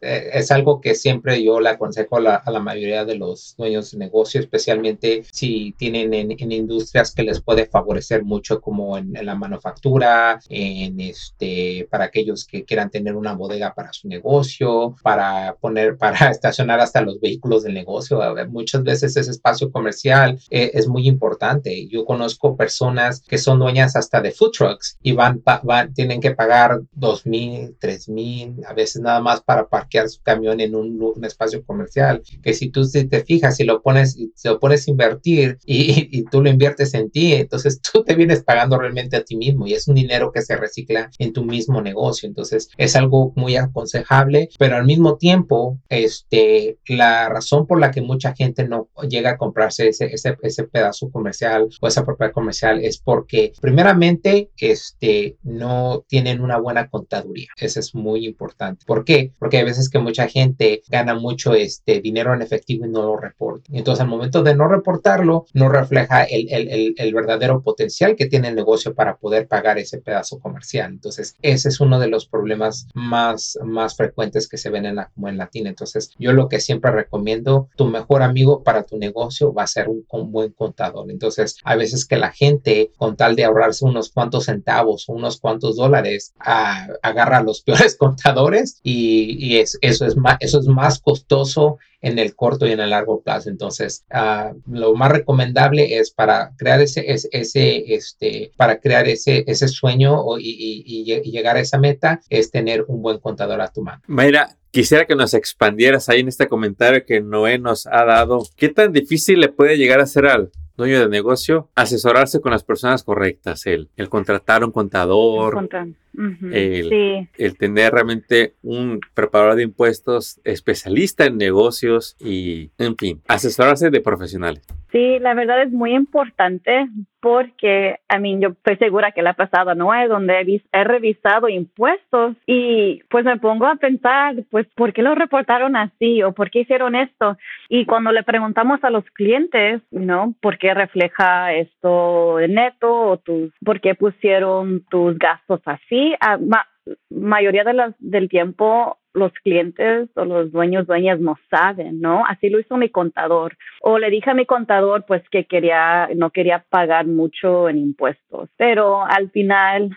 es 0.00 0.50
algo 0.50 0.80
que 0.80 0.94
siempre 0.94 1.42
yo 1.42 1.60
le 1.60 1.70
aconsejo 1.70 2.16
a 2.16 2.20
la, 2.20 2.60
mayoría 2.60 3.04
de 3.04 3.16
los 3.16 3.54
dueños 3.56 3.90
de 3.90 3.98
negocio, 3.98 4.40
especialmente 4.40 5.24
si 5.30 5.74
tienen 5.78 6.14
en, 6.14 6.30
industrias 6.52 7.14
que 7.14 7.22
les 7.22 7.40
puede 7.40 7.66
favorecer 7.66 8.24
mucho 8.24 8.60
como 8.60 8.96
en, 8.98 9.12
la 9.12 9.34
manufactura, 9.34 10.40
en 10.48 11.00
este, 11.00 11.86
para 11.90 12.04
aquellos 12.04 12.46
que 12.46 12.64
quieran 12.64 12.90
tener 12.90 13.14
una 13.16 13.34
bodega 13.34 13.74
para 13.74 13.92
su 13.92 14.08
negocio, 14.08 14.96
para 15.02 15.56
poner, 15.60 15.96
para 15.98 16.30
estacionar 16.30 16.80
hasta 16.80 17.00
los 17.00 17.20
vehículos 17.20 17.62
del 17.62 17.74
negocio. 17.74 18.20
Muchas 18.48 18.82
veces 18.82 19.16
ese 19.16 19.30
espacio 19.30 19.70
comercial 19.70 20.38
eh, 20.50 20.70
es 20.74 20.88
muy 20.88 21.01
importante. 21.06 21.88
Yo 21.88 22.04
conozco 22.04 22.56
personas 22.56 23.22
que 23.22 23.38
son 23.38 23.58
dueñas 23.58 23.96
hasta 23.96 24.20
de 24.20 24.32
food 24.32 24.52
trucks 24.52 24.98
y 25.02 25.12
van, 25.12 25.42
van 25.62 25.92
tienen 25.94 26.20
que 26.20 26.32
pagar 26.32 26.80
dos 26.92 27.26
mil, 27.26 27.76
tres 27.78 28.08
mil, 28.08 28.56
a 28.66 28.72
veces 28.74 29.02
nada 29.02 29.20
más 29.20 29.42
para 29.42 29.68
parquear 29.68 30.08
su 30.08 30.22
camión 30.22 30.60
en 30.60 30.74
un, 30.74 31.00
un 31.00 31.24
espacio 31.24 31.64
comercial. 31.64 32.22
Que 32.42 32.54
si 32.54 32.70
tú 32.70 32.88
te 32.90 33.24
fijas, 33.24 33.56
si 33.56 33.64
lo 33.64 33.82
pones, 33.82 34.16
si 34.34 34.48
lo 34.48 34.58
pones 34.58 34.86
a 34.86 34.90
invertir 34.90 35.58
y, 35.64 36.08
y, 36.18 36.24
tú 36.24 36.42
lo 36.42 36.50
inviertes 36.50 36.94
en 36.94 37.10
ti, 37.10 37.34
entonces 37.34 37.80
tú 37.80 38.04
te 38.04 38.14
vienes 38.14 38.42
pagando 38.42 38.78
realmente 38.78 39.16
a 39.16 39.24
ti 39.24 39.36
mismo 39.36 39.66
y 39.66 39.74
es 39.74 39.88
un 39.88 39.94
dinero 39.94 40.32
que 40.32 40.42
se 40.42 40.56
recicla 40.56 41.10
en 41.18 41.32
tu 41.32 41.44
mismo 41.44 41.82
negocio. 41.82 42.28
Entonces 42.28 42.68
es 42.76 42.96
algo 42.96 43.32
muy 43.36 43.56
aconsejable, 43.56 44.48
pero 44.58 44.76
al 44.76 44.84
mismo 44.84 45.16
tiempo, 45.16 45.78
este, 45.88 46.78
la 46.86 47.28
razón 47.28 47.66
por 47.66 47.80
la 47.80 47.90
que 47.90 48.00
mucha 48.00 48.34
gente 48.34 48.66
no 48.66 48.88
llega 49.08 49.30
a 49.30 49.36
comprarse 49.38 49.88
ese, 49.88 50.06
ese, 50.06 50.36
ese 50.42 50.64
pedazo 50.64 50.91
su 50.92 51.10
comercial 51.10 51.68
o 51.80 51.86
esa 51.86 52.04
propiedad 52.04 52.32
comercial 52.32 52.80
es 52.82 52.98
porque 52.98 53.52
primeramente 53.60 54.50
este, 54.58 55.36
no 55.42 56.04
tienen 56.08 56.40
una 56.40 56.58
buena 56.58 56.88
contaduría. 56.88 57.48
Eso 57.56 57.80
es 57.80 57.94
muy 57.94 58.26
importante. 58.26 58.84
¿Por 58.86 59.04
qué? 59.04 59.32
Porque 59.38 59.58
hay 59.58 59.64
veces 59.64 59.88
que 59.88 59.98
mucha 59.98 60.28
gente 60.28 60.82
gana 60.88 61.14
mucho 61.14 61.54
este, 61.54 62.00
dinero 62.00 62.34
en 62.34 62.42
efectivo 62.42 62.86
y 62.86 62.90
no 62.90 63.02
lo 63.02 63.16
reporta. 63.16 63.70
Entonces 63.72 64.00
al 64.02 64.08
momento 64.08 64.42
de 64.42 64.54
no 64.54 64.68
reportarlo, 64.68 65.46
no 65.52 65.68
refleja 65.68 66.24
el, 66.24 66.46
el, 66.50 66.94
el, 66.96 67.14
verdadero 67.14 67.62
potencial 67.62 68.16
que 68.16 68.26
tiene 68.26 68.48
el 68.48 68.54
negocio 68.54 68.94
para 68.94 69.16
poder 69.16 69.46
pagar 69.48 69.78
ese 69.78 69.98
pedazo 69.98 70.38
comercial. 70.38 70.92
Entonces 70.92 71.36
ese 71.42 71.68
es 71.68 71.80
uno 71.80 71.98
de 71.98 72.08
los 72.08 72.26
problemas 72.26 72.88
más, 72.94 73.58
más 73.64 73.96
frecuentes 73.96 74.48
que 74.48 74.58
se 74.58 74.70
ven 74.70 74.86
en 74.86 74.96
la. 74.96 75.10
Entonces 75.54 76.10
yo 76.18 76.32
lo 76.32 76.48
que 76.48 76.60
siempre 76.60 76.90
recomiendo, 76.90 77.68
tu 77.76 77.86
mejor 77.86 78.22
amigo 78.22 78.62
para 78.62 78.84
tu 78.84 78.98
negocio 78.98 79.52
va 79.52 79.64
a 79.64 79.66
ser 79.66 79.88
un, 79.88 80.04
un 80.10 80.32
buen 80.32 80.52
contador 80.52 80.81
entonces, 81.08 81.56
a 81.64 81.76
veces 81.76 82.06
que 82.06 82.16
la 82.16 82.32
gente, 82.32 82.92
con 82.96 83.16
tal 83.16 83.36
de 83.36 83.44
ahorrarse 83.44 83.84
unos 83.84 84.10
cuantos 84.10 84.46
centavos 84.46 85.08
o 85.08 85.12
unos 85.12 85.38
cuantos 85.38 85.76
dólares, 85.76 86.34
agarra 86.38 87.38
a 87.38 87.42
los 87.42 87.62
peores 87.62 87.96
contadores 87.96 88.80
y, 88.82 89.56
es, 89.56 89.78
eso, 89.80 90.06
es 90.06 90.16
más, 90.16 90.36
eso 90.40 90.58
es 90.58 90.66
más 90.66 91.00
costoso 91.00 91.78
en 92.02 92.18
el 92.18 92.34
corto 92.34 92.66
y 92.66 92.72
en 92.72 92.80
el 92.80 92.90
largo 92.90 93.22
plazo. 93.22 93.48
Entonces, 93.48 94.04
ah, 94.10 94.52
lo 94.70 94.94
más 94.94 95.10
recomendable 95.10 95.98
es 95.98 96.10
para 96.10 96.52
crear 96.56 96.80
ese, 96.80 97.04
ese, 97.08 97.94
este, 97.94 98.52
para 98.56 98.78
crear 98.80 99.08
ese, 99.08 99.44
ese 99.46 99.68
sueño 99.68 100.38
y, 100.38 100.84
y, 100.84 101.30
llegar 101.32 101.56
a 101.56 101.60
esa 101.60 101.78
meta, 101.78 102.20
es 102.28 102.50
tener 102.50 102.84
un 102.88 103.00
buen 103.00 103.18
contador 103.18 103.60
a 103.60 103.68
tu 103.68 103.82
mano. 103.82 104.02
Mayra, 104.06 104.56
Quisiera 104.70 105.04
que 105.04 105.14
nos 105.14 105.34
expandieras 105.34 106.08
ahí 106.08 106.20
en 106.20 106.28
este 106.28 106.48
comentario 106.48 107.04
que 107.04 107.20
Noé 107.20 107.58
nos 107.58 107.86
ha 107.86 108.06
dado. 108.06 108.42
¿Qué 108.56 108.70
tan 108.70 108.90
difícil 108.90 109.38
le 109.38 109.50
puede 109.50 109.76
llegar 109.76 110.00
a 110.00 110.06
ser 110.06 110.24
al 110.24 110.50
dueño 110.78 110.98
de 110.98 111.08
negocio, 111.10 111.68
asesorarse 111.74 112.40
con 112.40 112.52
las 112.52 112.64
personas 112.64 113.02
correctas, 113.02 113.66
el, 113.66 113.90
el 113.96 114.08
contratar 114.08 114.64
un 114.64 114.72
contador, 114.72 115.68
el, 116.14 117.28
el, 117.38 117.58
tener 117.58 117.92
realmente 117.92 118.54
un 118.62 119.00
preparador 119.14 119.56
de 119.56 119.62
impuestos 119.62 120.40
especialista 120.44 121.24
en 121.24 121.38
negocios 121.38 122.16
y, 122.20 122.70
en 122.78 122.96
fin, 122.96 123.22
asesorarse 123.28 123.90
de 123.90 124.00
profesionales. 124.00 124.62
Sí, 124.90 125.18
la 125.20 125.34
verdad 125.34 125.62
es 125.62 125.72
muy 125.72 125.94
importante 125.94 126.88
porque, 127.22 128.00
a 128.08 128.18
mí, 128.18 128.36
yo 128.40 128.48
estoy 128.48 128.76
segura 128.78 129.12
que 129.12 129.22
la 129.22 129.30
ha 129.30 129.34
pasado, 129.34 129.76
¿no? 129.76 129.94
Es 129.94 130.08
donde 130.08 130.40
he, 130.40 130.62
he, 130.72 130.84
revisado 130.84 131.48
impuestos 131.48 132.34
y 132.46 133.00
pues 133.10 133.24
me 133.24 133.38
pongo 133.38 133.66
a 133.66 133.76
pensar, 133.76 134.34
pues, 134.50 134.66
¿por 134.74 134.92
qué 134.92 135.02
lo 135.02 135.14
reportaron 135.14 135.76
así 135.76 136.20
o 136.24 136.32
por 136.32 136.50
qué 136.50 136.62
hicieron 136.62 136.96
esto? 136.96 137.38
Y 137.68 137.86
cuando 137.86 138.10
le 138.10 138.24
preguntamos 138.24 138.82
a 138.82 138.90
los 138.90 139.04
clientes, 139.12 139.80
¿no? 139.92 140.34
¿Por 140.40 140.58
qué 140.58 140.74
refleja 140.74 141.54
esto 141.54 142.38
neto 142.48 142.92
o 142.92 143.16
tus, 143.18 143.52
por 143.64 143.80
qué 143.80 143.94
pusieron 143.94 144.84
tus 144.90 145.16
gastos 145.16 145.60
así? 145.64 146.14
A, 146.18 146.32
ah, 146.34 146.66
mayoría 147.10 147.64
de 147.64 147.74
las, 147.74 147.94
del 147.98 148.28
tiempo 148.28 148.98
los 149.14 149.32
clientes 149.44 150.08
o 150.16 150.24
los 150.24 150.52
dueños, 150.52 150.86
dueñas 150.86 151.20
no 151.20 151.36
saben, 151.50 152.00
¿no? 152.00 152.24
Así 152.26 152.48
lo 152.48 152.58
hizo 152.58 152.76
mi 152.76 152.88
contador. 152.88 153.56
O 153.82 153.98
le 153.98 154.10
dije 154.10 154.30
a 154.30 154.34
mi 154.34 154.46
contador, 154.46 155.04
pues, 155.06 155.22
que 155.30 155.44
quería, 155.44 156.08
no 156.16 156.30
quería 156.30 156.64
pagar 156.70 157.06
mucho 157.06 157.68
en 157.68 157.78
impuestos. 157.78 158.48
Pero 158.56 159.04
al 159.04 159.30
final, 159.30 159.90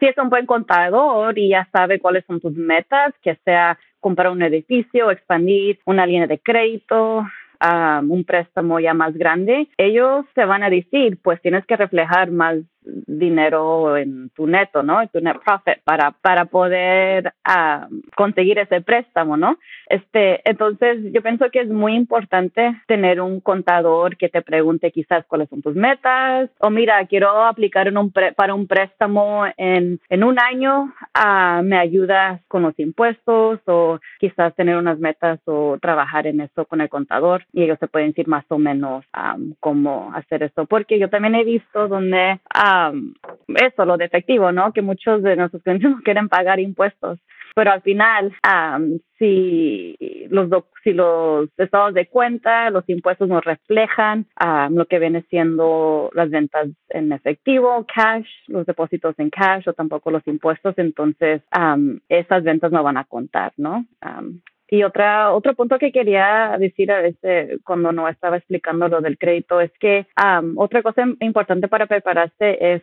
si 0.00 0.06
es 0.06 0.16
un 0.16 0.30
buen 0.30 0.46
contador 0.46 1.38
y 1.38 1.50
ya 1.50 1.68
sabe 1.72 2.00
cuáles 2.00 2.24
son 2.26 2.40
tus 2.40 2.54
metas, 2.54 3.12
que 3.22 3.36
sea 3.44 3.78
comprar 4.00 4.32
un 4.32 4.42
edificio, 4.42 5.10
expandir 5.10 5.78
una 5.84 6.06
línea 6.06 6.26
de 6.26 6.38
crédito, 6.38 7.24
un 8.08 8.24
préstamo 8.24 8.80
ya 8.80 8.94
más 8.94 9.14
grande, 9.14 9.68
ellos 9.76 10.24
se 10.34 10.44
van 10.44 10.62
a 10.62 10.70
decir, 10.70 11.18
pues 11.22 11.40
tienes 11.40 11.64
que 11.66 11.76
reflejar 11.76 12.30
más 12.30 12.56
dinero 12.84 13.96
en 13.96 14.30
tu 14.30 14.46
neto, 14.46 14.82
¿no? 14.82 15.02
En 15.02 15.08
tu 15.08 15.20
net 15.20 15.36
profit 15.44 15.82
para, 15.84 16.10
para 16.10 16.46
poder 16.46 17.32
ah, 17.44 17.88
conseguir 18.16 18.58
ese 18.58 18.80
préstamo, 18.80 19.36
¿no? 19.36 19.58
Este, 19.86 20.48
entonces 20.48 21.12
yo 21.12 21.22
pienso 21.22 21.50
que 21.50 21.60
es 21.60 21.68
muy 21.68 21.94
importante 21.94 22.80
tener 22.86 23.20
un 23.20 23.40
contador 23.40 24.16
que 24.16 24.28
te 24.28 24.42
pregunte 24.42 24.90
quizás 24.90 25.24
cuáles 25.26 25.48
son 25.48 25.62
tus 25.62 25.74
metas 25.74 26.50
o 26.58 26.70
mira, 26.70 27.04
quiero 27.06 27.44
aplicar 27.44 27.88
en 27.88 27.98
un 27.98 28.12
para 28.12 28.54
un 28.54 28.66
préstamo 28.66 29.44
en, 29.56 30.00
en 30.08 30.24
un 30.24 30.38
año, 30.38 30.92
uh, 31.16 31.62
me 31.62 31.78
ayudas 31.78 32.40
con 32.48 32.62
los 32.62 32.78
impuestos 32.78 33.60
o 33.66 33.98
quizás 34.18 34.54
tener 34.54 34.76
unas 34.76 34.98
metas 34.98 35.40
o 35.46 35.78
trabajar 35.80 36.26
en 36.26 36.40
eso 36.40 36.64
con 36.64 36.80
el 36.80 36.88
contador 36.88 37.44
y 37.52 37.62
ellos 37.64 37.78
te 37.78 37.88
pueden 37.88 38.08
decir 38.08 38.28
más 38.28 38.44
o 38.48 38.58
menos 38.58 39.04
um, 39.16 39.54
cómo 39.60 40.12
hacer 40.14 40.42
eso, 40.42 40.66
porque 40.66 40.98
yo 40.98 41.08
también 41.08 41.34
he 41.34 41.44
visto 41.44 41.88
donde 41.88 42.40
eso, 43.48 43.84
lo 43.84 43.96
defectivo, 43.96 44.52
¿no? 44.52 44.72
Que 44.72 44.82
muchos 44.82 45.22
de 45.22 45.36
nuestros 45.36 45.62
clientes 45.62 45.90
no 45.90 46.02
quieren 46.02 46.28
pagar 46.28 46.60
impuestos. 46.60 47.18
Pero 47.54 47.70
al 47.70 47.82
final, 47.82 48.32
si, 49.18 49.96
los 50.30 50.48
si 50.82 50.92
los 50.92 51.50
estados 51.58 51.92
de 51.92 52.06
cuenta, 52.06 52.70
los 52.70 52.88
impuestos 52.88 53.28
no 53.28 53.40
reflejan 53.40 54.26
lo 54.70 54.86
que 54.86 54.98
viene 54.98 55.22
siendo 55.28 56.10
las 56.14 56.30
ventas 56.30 56.68
en 56.88 57.12
efectivo, 57.12 57.86
cash, 57.94 58.26
los 58.46 58.64
depósitos 58.64 59.18
en 59.18 59.28
cash 59.28 59.68
o 59.68 59.74
tampoco 59.74 60.10
los 60.10 60.26
impuestos, 60.26 60.74
entonces 60.78 61.42
esas 62.08 62.42
ventas 62.42 62.72
no 62.72 62.82
van 62.82 62.96
a 62.96 63.04
contar, 63.04 63.52
¿no? 63.58 63.84
Y 64.68 64.84
otra, 64.84 65.32
otro 65.32 65.54
punto 65.54 65.78
que 65.78 65.92
quería 65.92 66.56
decir 66.58 66.90
a 66.90 67.06
este, 67.06 67.58
cuando 67.64 67.92
no 67.92 68.08
estaba 68.08 68.38
explicando 68.38 68.88
lo 68.88 69.02
del 69.02 69.18
crédito 69.18 69.60
es 69.60 69.70
que 69.78 70.06
otra 70.56 70.82
cosa 70.82 71.04
importante 71.20 71.68
para 71.68 71.86
prepararse 71.86 72.58
es 72.60 72.82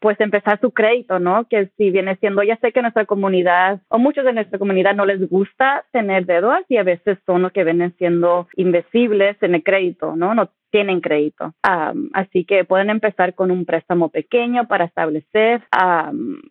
pues 0.00 0.20
empezar 0.20 0.60
su 0.60 0.72
crédito, 0.72 1.20
¿no? 1.20 1.46
Que 1.48 1.70
si 1.76 1.90
viene 1.90 2.16
siendo, 2.16 2.42
ya 2.42 2.56
sé 2.56 2.72
que 2.72 2.82
nuestra 2.82 3.04
comunidad 3.04 3.80
o 3.88 3.98
muchos 3.98 4.24
de 4.24 4.32
nuestra 4.32 4.58
comunidad 4.58 4.94
no 4.94 5.06
les 5.06 5.28
gusta 5.28 5.84
tener 5.92 6.26
deudas 6.26 6.64
y 6.68 6.76
a 6.76 6.82
veces 6.82 7.18
son 7.24 7.42
los 7.42 7.52
que 7.52 7.64
vienen 7.64 7.94
siendo 7.98 8.48
invisibles 8.56 9.36
en 9.42 9.54
el 9.54 9.62
crédito, 9.62 10.16
¿no? 10.16 10.34
No 10.34 10.50
tienen 10.76 11.00
crédito. 11.00 11.54
así 12.12 12.44
que 12.44 12.66
pueden 12.66 12.90
empezar 12.90 13.34
con 13.34 13.50
un 13.50 13.64
préstamo 13.64 14.10
pequeño 14.10 14.68
para 14.68 14.84
establecer, 14.84 15.62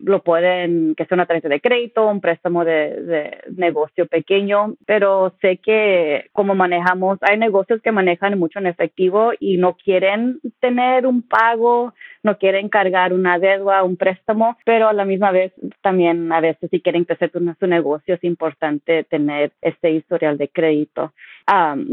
lo 0.00 0.24
pueden, 0.24 0.96
que 0.96 1.04
sea 1.04 1.14
una 1.14 1.26
tarjeta 1.26 1.48
de 1.48 1.60
crédito, 1.60 2.08
un 2.08 2.20
préstamo 2.20 2.64
de, 2.64 3.02
de, 3.02 3.38
negocio 3.56 4.08
pequeño, 4.08 4.74
pero 4.84 5.32
sé 5.40 5.58
que 5.58 6.24
como 6.32 6.56
manejamos, 6.56 7.18
hay 7.20 7.38
negocios 7.38 7.80
que 7.80 7.92
manejan 7.92 8.36
mucho 8.36 8.58
en 8.58 8.66
efectivo 8.66 9.30
y 9.38 9.58
no 9.58 9.76
quieren 9.76 10.40
tener 10.58 11.06
un 11.06 11.22
pago 11.22 11.94
no 12.26 12.38
quieren 12.38 12.68
cargar 12.68 13.12
una 13.12 13.38
deuda, 13.38 13.84
un 13.84 13.96
préstamo, 13.96 14.58
pero 14.64 14.88
a 14.88 14.92
la 14.92 15.04
misma 15.04 15.30
vez 15.30 15.52
también 15.80 16.30
a 16.32 16.40
veces 16.40 16.68
si 16.70 16.80
quieren 16.80 17.04
crecer 17.04 17.30
su 17.32 17.66
negocio 17.66 18.14
es 18.14 18.24
importante 18.24 19.04
tener 19.04 19.52
este 19.62 19.92
historial 19.92 20.36
de 20.36 20.48
crédito. 20.48 21.12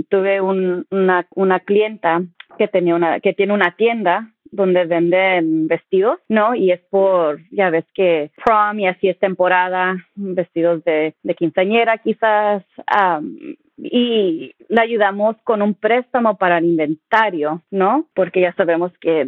tuve 0.09 0.41
una, 0.41 1.27
una 1.35 1.59
clienta 1.59 2.23
que 2.57 2.67
tenía 2.67 2.95
una 2.95 3.19
que 3.19 3.33
tiene 3.33 3.53
una 3.53 3.75
tienda 3.75 4.29
donde 4.51 4.85
venden 4.85 5.67
vestidos, 5.67 6.19
¿no? 6.29 6.53
Y 6.55 6.71
es 6.71 6.81
por, 6.89 7.39
ya 7.51 7.69
ves 7.69 7.85
que 7.93 8.31
prom 8.43 8.79
y 8.79 8.87
así 8.87 9.09
es 9.09 9.17
temporada, 9.19 9.95
vestidos 10.15 10.83
de, 10.83 11.15
de 11.23 11.35
quinceañera 11.35 11.97
quizás, 11.97 12.63
y 13.77 14.53
le 14.69 14.81
ayudamos 14.81 15.35
con 15.43 15.61
un 15.61 15.73
préstamo 15.73 16.37
para 16.37 16.57
el 16.57 16.65
inventario, 16.65 17.61
¿no? 17.71 18.07
Porque 18.13 18.41
ya 18.41 18.53
sabemos 18.53 18.91
que 18.99 19.27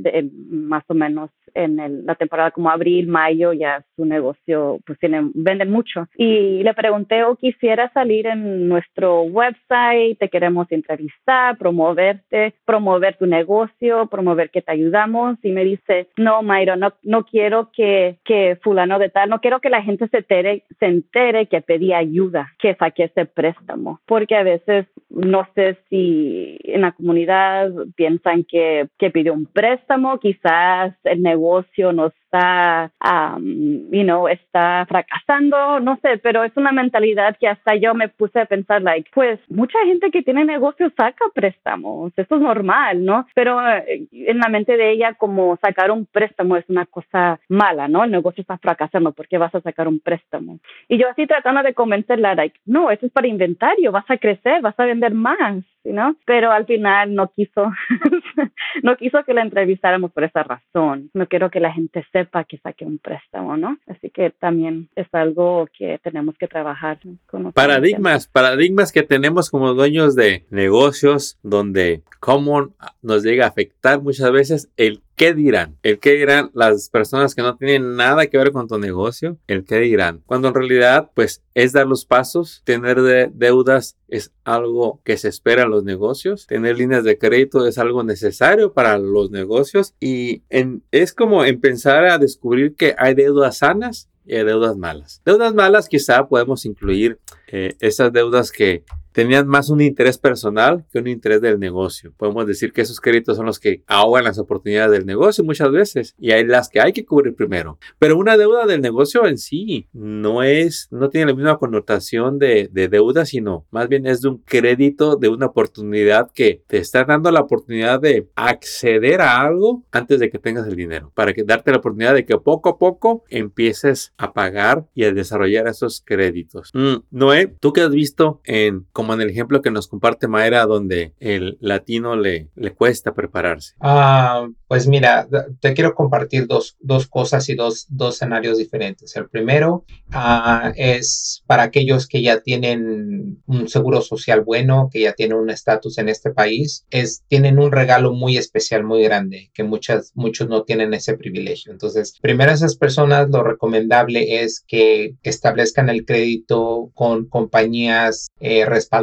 más 0.49 0.83
o 0.87 0.93
menos 0.93 1.29
en 1.55 2.05
la 2.05 2.15
temporada 2.15 2.51
como 2.51 2.69
abril, 2.69 3.07
mayo, 3.07 3.53
ya 3.53 3.83
su 3.95 4.05
negocio 4.05 4.79
pues 4.85 4.99
tiene, 4.99 5.29
venden 5.33 5.71
mucho. 5.71 6.07
Y 6.17 6.61
le 6.63 6.73
pregunté 6.73 7.23
o 7.23 7.35
quisiera 7.35 7.89
salir 7.93 8.27
en 8.27 8.67
nuestro 8.67 9.21
website, 9.23 10.19
te 10.19 10.29
queremos 10.29 10.69
entrevistar, 10.71 11.57
promoverte, 11.57 12.53
promover 12.65 13.15
tu 13.17 13.25
negocio, 13.25 14.07
promover 14.07 14.49
que 14.49 14.61
te 14.61 14.73
ayudamos. 14.73 15.37
Y 15.43 15.51
me 15.51 15.63
dice, 15.63 16.09
no, 16.17 16.43
Mayro, 16.43 16.75
no, 16.75 16.93
no 17.03 17.23
quiero 17.23 17.71
que, 17.71 18.17
que 18.25 18.57
fulano 18.61 18.99
de 18.99 19.09
tal, 19.09 19.29
no 19.29 19.39
quiero 19.39 19.61
que 19.61 19.69
la 19.69 19.81
gente 19.81 20.07
se 20.09 20.17
entere, 20.17 20.63
se 20.79 20.85
entere 20.85 21.47
que 21.47 21.61
pedí 21.61 21.93
ayuda, 21.93 22.51
que 22.59 22.75
saqué 22.75 23.05
ese 23.05 23.25
préstamo, 23.25 24.01
porque 24.05 24.34
a 24.35 24.43
veces 24.43 24.85
no 25.09 25.47
sé 25.55 25.77
si 25.89 26.57
en 26.63 26.81
la 26.81 26.91
comunidad 26.91 27.71
piensan 27.95 28.43
que, 28.43 28.87
que 28.97 29.11
pidió 29.11 29.33
un 29.33 29.45
préstamo, 29.45 30.19
quizás 30.19 30.93
el 31.03 31.21
negocio 31.21 31.93
no 31.93 32.11
está, 32.35 32.91
um, 33.03 33.89
you 33.91 34.03
know, 34.03 34.27
está 34.27 34.85
fracasando, 34.87 35.79
no 35.79 35.97
sé, 36.01 36.17
pero 36.17 36.43
es 36.43 36.51
una 36.55 36.71
mentalidad 36.71 37.37
que 37.39 37.47
hasta 37.47 37.75
yo 37.75 37.93
me 37.93 38.09
puse 38.09 38.39
a 38.39 38.45
pensar, 38.45 38.81
like, 38.81 39.09
pues 39.13 39.39
mucha 39.49 39.77
gente 39.85 40.11
que 40.11 40.23
tiene 40.23 40.45
negocio 40.45 40.91
saca 40.95 41.25
préstamos, 41.33 42.11
eso 42.15 42.35
es 42.35 42.41
normal, 42.41 43.03
¿no? 43.03 43.25
Pero 43.33 43.59
eh, 43.67 44.07
en 44.11 44.39
la 44.39 44.49
mente 44.49 44.77
de 44.77 44.91
ella, 44.91 45.13
como 45.13 45.57
sacar 45.57 45.91
un 45.91 46.05
préstamo 46.05 46.57
es 46.57 46.65
una 46.69 46.85
cosa 46.85 47.39
mala, 47.49 47.87
¿no? 47.87 48.03
El 48.03 48.11
negocio 48.11 48.41
está 48.41 48.57
fracasando, 48.57 49.11
¿por 49.11 49.27
qué 49.27 49.37
vas 49.37 49.53
a 49.55 49.61
sacar 49.61 49.87
un 49.87 49.99
préstamo? 49.99 50.59
Y 50.87 50.97
yo 50.97 51.09
así 51.09 51.27
tratando 51.27 51.63
de 51.63 51.73
convencerla, 51.73 52.35
like, 52.35 52.59
no, 52.65 52.91
eso 52.91 53.05
es 53.05 53.11
para 53.11 53.27
inventario, 53.27 53.91
vas 53.91 54.09
a 54.09 54.17
crecer, 54.17 54.61
vas 54.61 54.79
a 54.79 54.85
vender 54.85 55.13
más, 55.13 55.63
¿no? 55.91 56.15
Pero 56.25 56.51
al 56.51 56.65
final 56.65 57.13
no 57.13 57.31
quiso, 57.31 57.71
no 58.83 58.95
quiso 58.97 59.23
que 59.23 59.33
la 59.33 59.41
entrevistáramos 59.41 60.11
por 60.11 60.23
esa 60.23 60.43
razón. 60.43 61.09
No 61.13 61.27
quiero 61.27 61.49
que 61.49 61.59
la 61.59 61.71
gente 61.71 62.05
sepa 62.11 62.43
que 62.43 62.57
saque 62.57 62.85
un 62.85 62.97
préstamo, 62.97 63.57
¿no? 63.57 63.77
Así 63.87 64.09
que 64.09 64.31
también 64.31 64.89
es 64.95 65.07
algo 65.13 65.67
que 65.77 65.99
tenemos 66.03 66.37
que 66.37 66.47
trabajar. 66.47 66.99
Con 67.27 67.51
paradigmas, 67.51 68.27
paradigmas 68.27 68.91
que 68.91 69.03
tenemos 69.03 69.49
como 69.49 69.73
dueños 69.73 70.15
de 70.15 70.45
negocios 70.49 71.37
donde 71.43 72.03
cómo 72.19 72.69
nos 73.01 73.23
llega 73.23 73.45
a 73.45 73.49
afectar 73.49 74.01
muchas 74.01 74.31
veces 74.31 74.71
el 74.77 75.01
qué 75.15 75.33
dirán. 75.33 75.77
El 75.83 75.99
qué 75.99 76.13
dirán 76.13 76.51
las 76.53 76.89
personas 76.89 77.35
que 77.35 77.41
no 77.41 77.57
tienen 77.57 77.95
nada 77.95 78.27
que 78.27 78.37
ver 78.37 78.51
con 78.51 78.67
tu 78.67 78.77
negocio. 78.77 79.37
El 79.47 79.65
qué 79.65 79.79
dirán. 79.79 80.21
Cuando 80.25 80.49
en 80.49 80.53
realidad, 80.53 81.11
pues, 81.13 81.41
es 81.53 81.73
dar 81.73 81.87
los 81.87 82.05
pasos. 82.05 82.61
Tener 82.65 83.01
deudas 83.33 83.97
es 84.07 84.31
algo 84.43 85.01
que 85.03 85.17
se 85.17 85.29
espera 85.29 85.63
en 85.63 85.71
los 85.71 85.83
negocios. 85.83 86.47
Tener 86.47 86.77
líneas 86.77 87.03
de 87.03 87.17
crédito 87.17 87.65
es 87.67 87.77
algo 87.77 88.03
necesario 88.03 88.73
para 88.73 88.97
los 88.97 89.31
negocios. 89.31 89.93
Y 89.99 90.43
es 90.91 91.13
como 91.13 91.45
empezar 91.45 92.05
a 92.05 92.17
descubrir 92.17 92.75
que 92.75 92.95
hay 92.97 93.13
deudas 93.13 93.59
sanas 93.59 94.09
y 94.25 94.35
hay 94.35 94.43
deudas 94.43 94.75
malas. 94.77 95.21
Deudas 95.25 95.53
malas 95.53 95.87
quizá 95.87 96.27
podemos 96.27 96.65
incluir 96.65 97.19
eh, 97.47 97.75
esas 97.79 98.11
deudas 98.11 98.51
que 98.51 98.83
tenían 99.15 99.47
más 99.47 99.69
un 99.69 99.79
interés 99.79 100.17
personal 100.17 100.85
que 100.91 100.99
un 100.99 101.07
interés 101.07 101.39
del 101.39 101.57
negocio. 101.57 102.13
Podemos 102.17 102.45
decir 102.45 102.73
que 102.73 102.81
esos 102.81 102.99
créditos 102.99 103.37
son 103.37 103.45
los 103.45 103.59
que 103.59 103.81
ahogan 103.87 104.25
las 104.25 104.37
oportunidades 104.37 104.91
del 104.91 105.05
negocio 105.05 105.41
muchas 105.45 105.71
veces 105.71 106.15
y 106.19 106.31
hay 106.31 106.45
las 106.45 106.67
que 106.67 106.81
hay 106.81 106.91
que 106.91 107.05
cubrir 107.05 107.33
primero. 107.33 107.79
Pero 107.97 108.17
una 108.17 108.35
deuda 108.35 108.65
del 108.65 108.81
negocio 108.81 109.25
en 109.25 109.37
sí 109.37 109.87
no 109.93 110.43
es, 110.43 110.89
no 110.91 111.09
tiene 111.09 111.27
la 111.27 111.33
misma 111.33 111.57
connotación 111.57 112.39
de, 112.39 112.69
de 112.69 112.89
deuda, 112.89 113.25
sino 113.25 113.65
más 113.71 113.87
bien 113.87 114.05
es 114.05 114.19
de 114.19 114.27
un 114.27 114.39
crédito, 114.39 115.15
de 115.15 115.29
una 115.29 115.45
oportunidad 115.45 116.29
que 116.33 116.63
te 116.67 116.79
está 116.79 117.05
dando 117.05 117.31
la 117.31 117.39
oportunidad 117.39 118.01
de 118.01 118.27
acceder 118.35 119.21
a 119.21 119.39
algo 119.39 119.85
antes 119.91 120.19
de 120.19 120.29
que 120.29 120.39
tengas 120.39 120.67
el 120.67 120.75
dinero, 120.75 121.13
para 121.15 121.31
que 121.31 121.45
darte 121.45 121.71
la 121.71 121.77
oportunidad 121.77 122.15
de 122.15 122.25
que 122.25 122.37
poco 122.37 122.67
a 122.67 122.77
poco 122.77 123.23
empieces 123.29 124.11
a 124.17 124.33
pagar 124.33 124.87
y 124.93 125.05
a 125.05 125.13
desarrollar 125.13 125.67
esos 125.67 126.03
créditos. 126.05 126.71
Mm, 126.73 126.95
Noé, 127.11 127.55
tú 127.61 127.71
que 127.71 127.79
has 127.79 127.91
visto 127.91 128.41
en 128.43 128.85
como 129.05 129.13
en 129.13 129.21
el 129.21 129.29
ejemplo 129.29 129.61
que 129.61 129.69
nos 129.69 129.87
comparte 129.87 130.27
Maera, 130.27 130.65
donde 130.65 131.13
el 131.19 131.59
latino 131.61 132.15
le, 132.15 132.49
le 132.55 132.73
cuesta 132.73 133.13
prepararse? 133.13 133.75
Ah, 133.79 134.47
pues 134.67 134.87
mira, 134.87 135.27
te 135.59 135.75
quiero 135.75 135.93
compartir 135.93 136.47
dos, 136.47 136.75
dos 136.79 137.05
cosas 137.05 137.47
y 137.49 137.53
dos, 137.53 137.85
dos 137.89 138.15
escenarios 138.15 138.57
diferentes. 138.57 139.15
El 139.15 139.29
primero 139.29 139.85
ah, 140.11 140.73
es 140.75 141.43
para 141.45 141.61
aquellos 141.61 142.07
que 142.07 142.23
ya 142.23 142.39
tienen 142.41 143.43
un 143.45 143.67
seguro 143.67 144.01
social 144.01 144.43
bueno, 144.43 144.89
que 144.91 145.01
ya 145.01 145.13
tienen 145.13 145.37
un 145.37 145.51
estatus 145.51 145.99
en 145.99 146.09
este 146.09 146.31
país, 146.31 146.87
es, 146.89 147.23
tienen 147.27 147.59
un 147.59 147.71
regalo 147.71 148.11
muy 148.11 148.37
especial, 148.37 148.83
muy 148.83 149.03
grande, 149.03 149.51
que 149.53 149.63
muchas, 149.63 150.13
muchos 150.15 150.49
no 150.49 150.63
tienen 150.63 150.95
ese 150.95 151.15
privilegio. 151.15 151.71
Entonces, 151.71 152.17
primero 152.21 152.51
esas 152.51 152.75
personas, 152.75 153.29
lo 153.29 153.43
recomendable 153.43 154.43
es 154.43 154.63
que 154.67 155.13
establezcan 155.21 155.89
el 155.89 156.05
crédito 156.05 156.89
con 156.95 157.27
compañías 157.27 158.29
eh, 158.39 158.65
respaldadas, 158.65 158.94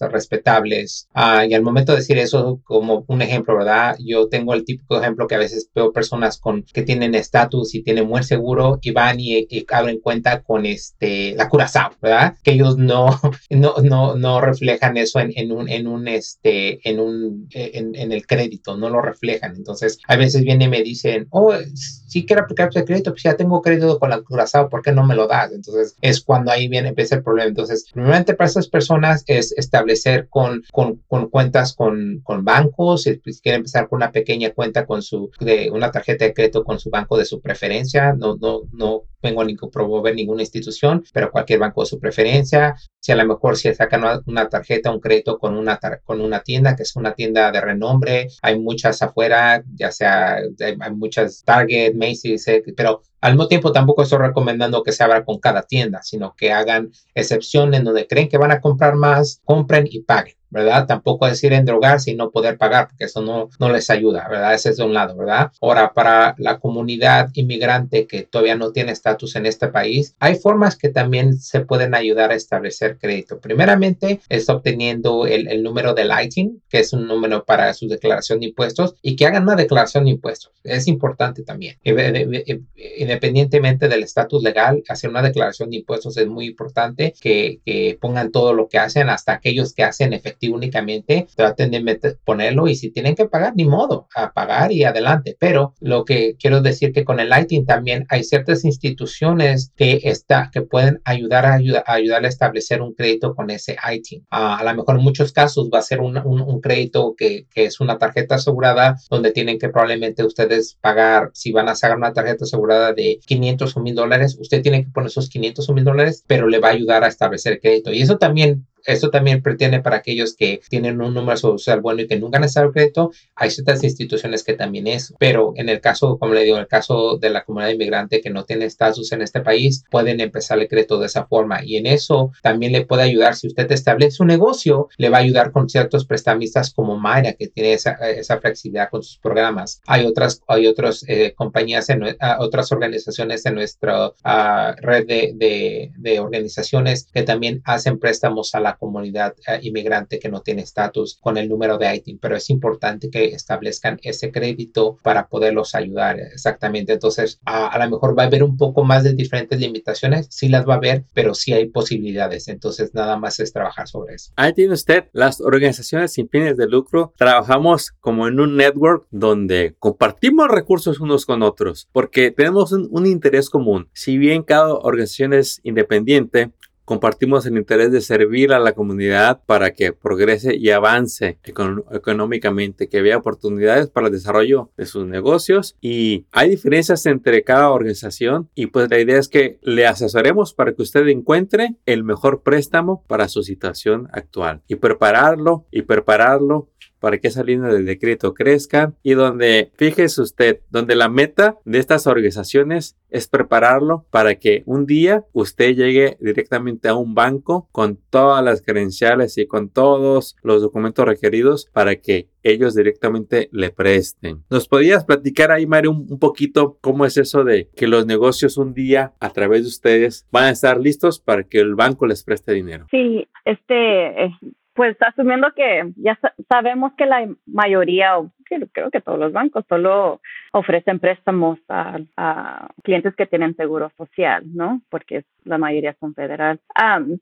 respetables. 0.00 1.08
Ah, 1.14 1.46
y 1.46 1.54
al 1.54 1.62
momento 1.62 1.92
de 1.92 1.98
decir 1.98 2.18
eso, 2.18 2.60
como 2.64 3.04
un 3.08 3.22
ejemplo, 3.22 3.56
¿verdad? 3.56 3.96
Yo 3.98 4.28
tengo 4.28 4.54
el 4.54 4.64
típico 4.64 4.98
ejemplo 5.00 5.26
que 5.26 5.34
a 5.34 5.38
veces 5.38 5.68
veo 5.74 5.92
personas 5.92 6.38
con 6.38 6.62
que 6.62 6.82
tienen 6.82 7.14
estatus 7.14 7.74
y 7.74 7.82
tienen 7.82 8.08
buen 8.08 8.24
seguro 8.24 8.78
y 8.82 8.90
van 8.90 9.20
y, 9.20 9.46
abren 9.70 10.00
cuenta 10.00 10.42
con 10.42 10.66
este 10.66 11.34
la 11.34 11.48
Curazao, 11.48 11.92
¿verdad? 12.00 12.34
Que 12.42 12.52
ellos 12.52 12.76
no, 12.76 13.20
no, 13.50 13.74
no, 13.82 14.16
no 14.16 14.40
reflejan 14.40 14.96
eso 14.96 15.20
en, 15.20 15.32
en, 15.36 15.52
un, 15.52 15.68
en 15.68 15.86
un, 15.86 16.08
este, 16.08 16.88
en 16.88 17.00
un, 17.00 17.48
en, 17.50 17.94
en, 17.94 18.12
el 18.12 18.26
crédito, 18.26 18.76
no 18.76 18.90
lo 18.90 19.00
reflejan. 19.00 19.56
Entonces, 19.56 19.98
a 20.08 20.16
veces 20.16 20.42
vienen 20.42 20.68
y 20.68 20.70
me 20.70 20.82
dicen, 20.82 21.26
oh, 21.30 21.54
si 21.74 22.26
quiero 22.26 22.42
aplicar 22.42 22.68
ese 22.68 22.84
crédito, 22.84 23.12
pues 23.12 23.22
ya 23.22 23.36
tengo 23.36 23.62
crédito 23.62 23.98
con 23.98 24.10
la 24.10 24.20
Curazao, 24.20 24.68
¿por 24.68 24.82
qué 24.82 24.92
no 24.92 25.04
me 25.04 25.14
lo 25.14 25.26
das? 25.26 25.52
Entonces, 25.52 25.96
es 26.00 26.20
cuando 26.20 26.50
ahí 26.50 26.68
viene, 26.68 26.90
empieza 26.90 27.16
el 27.16 27.22
problema. 27.22 27.48
Entonces, 27.48 27.86
normalmente 27.94 28.34
para 28.34 28.50
esas 28.50 28.68
personas 28.68 29.11
es 29.26 29.52
establecer 29.52 30.28
con, 30.28 30.62
con, 30.72 31.02
con 31.08 31.28
cuentas 31.28 31.74
con, 31.74 32.20
con 32.22 32.44
bancos, 32.44 33.02
si, 33.02 33.20
si 33.24 33.40
quieren 33.40 33.60
empezar 33.60 33.88
con 33.88 33.98
una 33.98 34.12
pequeña 34.12 34.52
cuenta 34.52 34.86
con 34.86 35.02
su, 35.02 35.30
de 35.40 35.70
una 35.70 35.90
tarjeta 35.90 36.24
de 36.24 36.34
crédito 36.34 36.64
con 36.64 36.78
su 36.78 36.90
banco 36.90 37.16
de 37.16 37.24
su 37.24 37.40
preferencia, 37.40 38.12
no, 38.12 38.36
no, 38.36 38.62
no 38.72 39.02
vengo 39.22 39.42
a 39.42 39.70
promover 39.70 40.14
ninguna 40.14 40.42
institución, 40.42 41.04
pero 41.12 41.30
cualquier 41.30 41.60
banco 41.60 41.82
de 41.82 41.86
su 41.86 42.00
preferencia. 42.00 42.74
Si 43.00 43.12
a 43.12 43.16
lo 43.16 43.24
mejor 43.24 43.56
si 43.56 43.72
sacan 43.74 44.04
una, 44.26 44.48
tarjeta, 44.48 44.90
un 44.90 45.00
crédito 45.00 45.38
con 45.38 45.56
una, 45.56 45.78
con 46.04 46.20
una 46.20 46.40
tienda, 46.40 46.76
que 46.76 46.82
es 46.82 46.96
una 46.96 47.14
tienda 47.14 47.50
de 47.52 47.60
renombre, 47.60 48.28
hay 48.42 48.58
muchas 48.58 49.00
afuera, 49.02 49.62
ya 49.74 49.92
sea, 49.92 50.38
hay 50.58 50.92
muchas 50.92 51.42
Target, 51.44 51.94
Macy's, 51.94 52.46
eh, 52.48 52.62
pero 52.76 53.02
al 53.22 53.34
mismo 53.34 53.46
tiempo 53.46 53.70
tampoco 53.70 54.02
estoy 54.02 54.18
recomendando 54.18 54.82
que 54.82 54.90
se 54.90 55.04
abra 55.04 55.24
con 55.24 55.38
cada 55.38 55.62
tienda, 55.62 56.02
sino 56.02 56.34
que 56.36 56.52
hagan 56.52 56.90
excepciones 57.14 57.84
donde 57.84 58.08
creen 58.08 58.28
que 58.28 58.36
van 58.36 58.50
a 58.50 58.60
comprar 58.60 58.96
más, 58.96 59.40
compren 59.44 59.86
y 59.88 60.00
paguen. 60.00 60.34
¿Verdad? 60.52 60.86
Tampoco 60.86 61.26
decir 61.26 61.52
endrogarse 61.52 62.10
y 62.10 62.14
no 62.14 62.30
poder 62.30 62.58
pagar, 62.58 62.88
porque 62.88 63.04
eso 63.04 63.22
no, 63.22 63.48
no 63.58 63.70
les 63.70 63.88
ayuda, 63.90 64.28
¿verdad? 64.28 64.54
Ese 64.54 64.70
es 64.70 64.76
de 64.76 64.84
un 64.84 64.92
lado, 64.92 65.16
¿verdad? 65.16 65.50
Ahora, 65.60 65.92
para 65.92 66.34
la 66.38 66.58
comunidad 66.58 67.30
inmigrante 67.34 68.06
que 68.06 68.22
todavía 68.22 68.54
no 68.54 68.72
tiene 68.72 68.92
estatus 68.92 69.34
en 69.36 69.46
este 69.46 69.68
país, 69.68 70.14
hay 70.20 70.36
formas 70.36 70.76
que 70.76 70.90
también 70.90 71.38
se 71.38 71.60
pueden 71.60 71.94
ayudar 71.94 72.30
a 72.30 72.34
establecer 72.34 72.98
crédito. 72.98 73.40
Primeramente, 73.40 74.20
es 74.28 74.48
obteniendo 74.50 75.26
el, 75.26 75.48
el 75.48 75.62
número 75.62 75.94
del 75.94 76.10
ITIN, 76.22 76.62
que 76.68 76.80
es 76.80 76.92
un 76.92 77.08
número 77.08 77.44
para 77.44 77.72
su 77.72 77.88
declaración 77.88 78.40
de 78.40 78.46
impuestos, 78.46 78.94
y 79.00 79.16
que 79.16 79.26
hagan 79.26 79.44
una 79.44 79.56
declaración 79.56 80.04
de 80.04 80.10
impuestos. 80.10 80.52
Es 80.64 80.86
importante 80.86 81.42
también. 81.42 81.78
Independientemente 81.82 83.88
del 83.88 84.02
estatus 84.02 84.42
legal, 84.42 84.82
hacer 84.88 85.08
una 85.08 85.22
declaración 85.22 85.70
de 85.70 85.78
impuestos 85.78 86.16
es 86.18 86.26
muy 86.26 86.46
importante 86.46 87.14
que, 87.20 87.60
que 87.64 87.98
pongan 88.00 88.30
todo 88.30 88.52
lo 88.52 88.68
que 88.68 88.78
hacen, 88.78 89.08
hasta 89.08 89.32
aquellos 89.32 89.72
que 89.72 89.82
hacen 89.82 90.12
efectivo 90.12 90.41
efectivo 90.42 90.56
únicamente, 90.56 91.26
traten 91.36 91.70
de 91.70 92.16
ponerlo 92.24 92.68
y 92.68 92.74
si 92.74 92.90
tienen 92.90 93.14
que 93.14 93.26
pagar, 93.26 93.54
ni 93.54 93.64
modo, 93.64 94.08
a 94.14 94.32
pagar 94.32 94.72
y 94.72 94.84
adelante. 94.84 95.36
Pero 95.38 95.74
lo 95.80 96.04
que 96.04 96.36
quiero 96.38 96.60
decir 96.60 96.92
que 96.92 97.04
con 97.04 97.20
el 97.20 97.28
Lighting 97.28 97.64
también 97.64 98.06
hay 98.08 98.24
ciertas 98.24 98.64
instituciones 98.64 99.72
que, 99.76 100.00
está, 100.04 100.50
que 100.52 100.62
pueden 100.62 101.00
ayudar 101.04 101.46
a, 101.46 101.54
ayudar, 101.86 102.24
a 102.24 102.28
establecer 102.28 102.82
un 102.82 102.94
crédito 102.94 103.34
con 103.34 103.50
ese 103.50 103.76
ITIN. 103.92 104.26
Ah, 104.30 104.58
a 104.58 104.64
lo 104.64 104.74
mejor 104.74 104.96
en 104.96 105.02
muchos 105.02 105.32
casos 105.32 105.70
va 105.72 105.78
a 105.78 105.82
ser 105.82 106.00
un, 106.00 106.16
un, 106.18 106.60
crédito 106.60 107.14
que, 107.16 107.46
que, 107.52 107.64
es 107.64 107.80
una 107.80 107.98
tarjeta 107.98 108.36
asegurada 108.36 108.96
donde 109.10 109.32
tienen 109.32 109.58
que 109.58 109.68
probablemente 109.68 110.24
ustedes 110.24 110.78
pagar, 110.80 111.30
si 111.34 111.52
van 111.52 111.68
a 111.68 111.74
sacar 111.74 111.96
una 111.96 112.12
tarjeta 112.12 112.44
asegurada 112.44 112.92
de 112.92 113.18
500 113.26 113.76
o 113.76 113.80
1000 113.80 113.94
dólares, 113.94 114.36
usted 114.38 114.62
tiene 114.62 114.84
que 114.84 114.90
poner 114.90 115.08
esos 115.08 115.28
500 115.28 115.68
o 115.68 115.74
1000 115.74 115.84
dólares, 115.84 116.24
pero 116.26 116.48
le 116.48 116.58
va 116.58 116.68
a 116.68 116.72
ayudar 116.72 117.04
a 117.04 117.08
establecer 117.08 117.60
crédito. 117.60 117.92
Y 117.92 118.02
eso 118.02 118.18
también 118.18 118.66
esto 118.84 119.10
también 119.10 119.42
pretende 119.42 119.80
para 119.80 119.96
aquellos 119.96 120.34
que 120.36 120.60
tienen 120.68 121.00
un 121.00 121.14
número 121.14 121.36
social 121.36 121.80
bueno 121.80 122.02
y 122.02 122.06
que 122.06 122.18
nunca 122.18 122.38
han 122.38 122.44
estado 122.44 122.72
crédito. 122.72 123.10
Hay 123.34 123.50
ciertas 123.50 123.82
instituciones 123.84 124.44
que 124.44 124.54
también 124.54 124.86
es, 124.86 125.14
pero 125.18 125.52
en 125.56 125.68
el 125.68 125.80
caso, 125.80 126.18
como 126.18 126.34
le 126.34 126.44
digo, 126.44 126.56
en 126.56 126.62
el 126.62 126.68
caso 126.68 127.16
de 127.18 127.30
la 127.30 127.44
comunidad 127.44 127.70
inmigrante 127.70 128.20
que 128.20 128.30
no 128.30 128.44
tiene 128.44 128.64
estatus 128.64 129.12
en 129.12 129.22
este 129.22 129.40
país, 129.40 129.84
pueden 129.90 130.20
empezar 130.20 130.58
el 130.58 130.68
crédito 130.68 130.98
de 130.98 131.06
esa 131.06 131.26
forma. 131.26 131.64
Y 131.64 131.76
en 131.76 131.86
eso 131.86 132.32
también 132.42 132.72
le 132.72 132.84
puede 132.86 133.02
ayudar. 133.02 133.36
Si 133.36 133.46
usted 133.46 133.70
establece 133.70 134.22
un 134.22 134.28
negocio, 134.28 134.88
le 134.96 135.08
va 135.08 135.18
a 135.18 135.20
ayudar 135.20 135.52
con 135.52 135.68
ciertos 135.68 136.04
prestamistas 136.04 136.72
como 136.72 136.98
Maya, 136.98 137.34
que 137.34 137.48
tiene 137.48 137.74
esa, 137.74 137.92
esa 138.10 138.38
flexibilidad 138.38 138.90
con 138.90 139.02
sus 139.02 139.18
programas. 139.18 139.80
Hay 139.86 140.04
otras, 140.04 140.42
hay 140.48 140.66
otras 140.66 141.04
eh, 141.08 141.34
compañías, 141.36 141.88
en, 141.90 142.16
ah, 142.20 142.38
otras 142.40 142.72
organizaciones 142.72 143.44
en 143.46 143.54
nuestra 143.54 144.12
ah, 144.24 144.74
red 144.78 145.06
de, 145.06 145.32
de, 145.34 145.92
de 145.96 146.20
organizaciones 146.20 147.08
que 147.12 147.22
también 147.22 147.62
hacen 147.64 147.98
préstamos 147.98 148.54
a 148.54 148.60
la 148.60 148.71
comunidad 148.76 149.34
eh, 149.46 149.58
inmigrante 149.62 150.18
que 150.18 150.28
no 150.28 150.40
tiene 150.42 150.62
estatus 150.62 151.18
con 151.20 151.36
el 151.36 151.48
número 151.48 151.78
de 151.78 151.94
ITIN, 151.94 152.18
pero 152.18 152.36
es 152.36 152.50
importante 152.50 153.10
que 153.10 153.26
establezcan 153.26 153.98
ese 154.02 154.30
crédito 154.30 154.98
para 155.02 155.28
poderlos 155.28 155.74
ayudar 155.74 156.18
exactamente. 156.18 156.92
Entonces, 156.92 157.40
a, 157.44 157.78
lo 157.78 157.90
mejor 157.90 158.18
va 158.18 158.24
a 158.24 158.26
haber 158.26 158.42
un 158.42 158.56
poco 158.56 158.84
más 158.84 159.04
de 159.04 159.14
diferentes 159.14 159.58
limitaciones, 159.58 160.28
sí 160.30 160.48
las 160.48 160.66
va 160.68 160.74
a 160.74 160.76
haber, 160.76 161.04
pero 161.14 161.34
sí 161.34 161.52
hay 161.52 161.66
posibilidades. 161.66 162.48
Entonces, 162.48 162.94
nada 162.94 163.16
más 163.16 163.40
es 163.40 163.52
trabajar 163.52 163.88
sobre 163.88 164.14
eso. 164.14 164.32
Ahí 164.36 164.52
tiene 164.52 164.74
usted, 164.74 165.04
las 165.12 165.40
organizaciones 165.40 166.12
sin 166.12 166.28
fines 166.28 166.56
de 166.56 166.66
lucro, 166.66 167.12
trabajamos 167.16 167.92
como 168.00 168.28
en 168.28 168.40
un 168.40 168.56
network 168.56 169.06
donde 169.10 169.74
compartimos 169.78 170.48
recursos 170.48 171.00
unos 171.00 171.26
con 171.26 171.42
otros, 171.42 171.88
porque 171.92 172.30
tenemos 172.30 172.72
un, 172.72 172.88
un 172.90 173.06
interés 173.06 173.50
común. 173.50 173.88
Si 173.92 174.18
bien 174.18 174.42
cada 174.42 174.74
organización 174.74 175.32
es 175.32 175.60
independiente, 175.62 176.52
Compartimos 176.84 177.46
el 177.46 177.56
interés 177.56 177.92
de 177.92 178.00
servir 178.00 178.52
a 178.52 178.58
la 178.58 178.72
comunidad 178.72 179.42
para 179.46 179.72
que 179.72 179.92
progrese 179.92 180.56
y 180.56 180.70
avance 180.70 181.38
económicamente, 181.44 182.88
que 182.88 183.02
vea 183.02 183.18
oportunidades 183.18 183.88
para 183.88 184.08
el 184.08 184.12
desarrollo 184.12 184.70
de 184.76 184.86
sus 184.86 185.06
negocios. 185.06 185.76
Y 185.80 186.26
hay 186.32 186.50
diferencias 186.50 187.06
entre 187.06 187.44
cada 187.44 187.70
organización 187.70 188.50
y 188.54 188.66
pues 188.66 188.90
la 188.90 188.98
idea 188.98 189.18
es 189.18 189.28
que 189.28 189.58
le 189.62 189.86
asesoremos 189.86 190.54
para 190.54 190.72
que 190.72 190.82
usted 190.82 191.06
encuentre 191.08 191.76
el 191.86 192.04
mejor 192.04 192.42
préstamo 192.42 193.04
para 193.06 193.28
su 193.28 193.42
situación 193.42 194.08
actual 194.12 194.62
y 194.66 194.76
prepararlo 194.76 195.66
y 195.70 195.82
prepararlo 195.82 196.68
para 197.02 197.18
que 197.18 197.28
esa 197.28 197.42
línea 197.42 197.68
de 197.68 197.82
decreto 197.82 198.32
crezca 198.32 198.94
y 199.02 199.14
donde, 199.14 199.72
fíjese 199.74 200.22
usted, 200.22 200.60
donde 200.70 200.94
la 200.94 201.08
meta 201.08 201.58
de 201.64 201.80
estas 201.80 202.06
organizaciones 202.06 202.96
es 203.10 203.26
prepararlo 203.26 204.06
para 204.10 204.36
que 204.36 204.62
un 204.66 204.86
día 204.86 205.24
usted 205.32 205.74
llegue 205.74 206.16
directamente 206.20 206.88
a 206.88 206.94
un 206.94 207.14
banco 207.14 207.68
con 207.72 207.98
todas 208.08 208.42
las 208.44 208.62
credenciales 208.62 209.36
y 209.36 209.46
con 209.46 209.68
todos 209.68 210.36
los 210.44 210.62
documentos 210.62 211.04
requeridos 211.04 211.68
para 211.72 211.96
que 211.96 212.28
ellos 212.44 212.76
directamente 212.76 213.48
le 213.50 213.70
presten. 213.70 214.44
¿Nos 214.48 214.68
podías 214.68 215.04
platicar 215.04 215.50
ahí, 215.50 215.66
Mario, 215.66 215.90
un, 215.90 216.18
poquito 216.20 216.78
cómo 216.80 217.04
es 217.04 217.16
eso 217.16 217.42
de 217.42 217.68
que 217.74 217.88
los 217.88 218.06
negocios 218.06 218.56
un 218.56 218.74
día 218.74 219.12
a 219.18 219.30
través 219.30 219.62
de 219.62 219.68
ustedes 219.68 220.26
van 220.30 220.44
a 220.44 220.50
estar 220.50 220.78
listos 220.80 221.18
para 221.18 221.42
que 221.42 221.58
el 221.58 221.74
banco 221.74 222.06
les 222.06 222.22
preste 222.22 222.52
dinero? 222.52 222.86
Sí, 222.92 223.26
este, 223.44 224.30
pues 224.74 224.96
asumiendo 225.00 225.52
que 225.52 225.92
ya 225.96 226.18
sabemos 226.48 226.92
que 226.94 227.06
la 227.06 227.28
mayoría, 227.46 228.18
o 228.18 228.30
creo 228.72 228.90
que 228.90 229.00
todos 229.00 229.18
los 229.18 229.32
bancos 229.32 229.64
solo 229.68 230.20
ofrecen 230.52 230.98
préstamos 230.98 231.58
a, 231.68 232.68
clientes 232.82 233.14
que 233.14 233.26
tienen 233.26 233.54
seguro 233.56 233.90
social, 233.96 234.44
¿no? 234.54 234.80
Porque 234.90 235.24
la 235.44 235.58
mayoría 235.58 235.94
son 236.00 236.14
federal. 236.14 236.60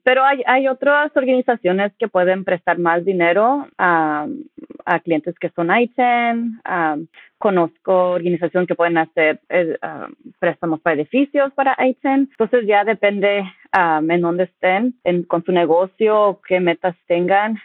pero 0.02 0.24
hay, 0.24 0.42
hay 0.46 0.68
otras 0.68 1.10
organizaciones 1.16 1.92
que 1.98 2.08
pueden 2.08 2.44
prestar 2.44 2.78
más 2.78 3.04
dinero 3.04 3.66
a, 3.78 4.26
a 4.84 5.00
clientes 5.00 5.34
que 5.38 5.50
son 5.50 5.70
ITEN. 5.74 6.60
Conozco 7.40 8.10
organizaciones 8.12 8.68
que 8.68 8.74
pueden 8.74 8.98
hacer 8.98 9.40
eh, 9.48 9.74
préstamos 10.38 10.78
para 10.80 10.96
edificios 10.96 11.52
para 11.54 11.74
ITEN. 11.78 12.28
Entonces 12.30 12.66
ya 12.66 12.84
depende 12.84 13.50
en 13.72 14.20
dónde 14.20 14.44
estén 14.44 14.94
con 15.28 15.44
su 15.44 15.52
negocio, 15.52 16.40
qué 16.46 16.58
metas 16.58 16.96
tengan, 17.06 17.56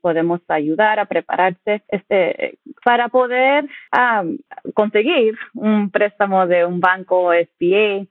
podemos 0.00 0.40
ayudar 0.48 0.98
a 0.98 1.04
prepararse 1.04 1.82
este, 1.88 2.58
para 2.82 3.08
poder 3.08 3.66
conseguir 4.72 5.36
un 5.54 5.90
préstamo 5.90 6.46
de 6.46 6.64
un 6.64 6.80
banco 6.80 7.30
SBA. 7.32 8.06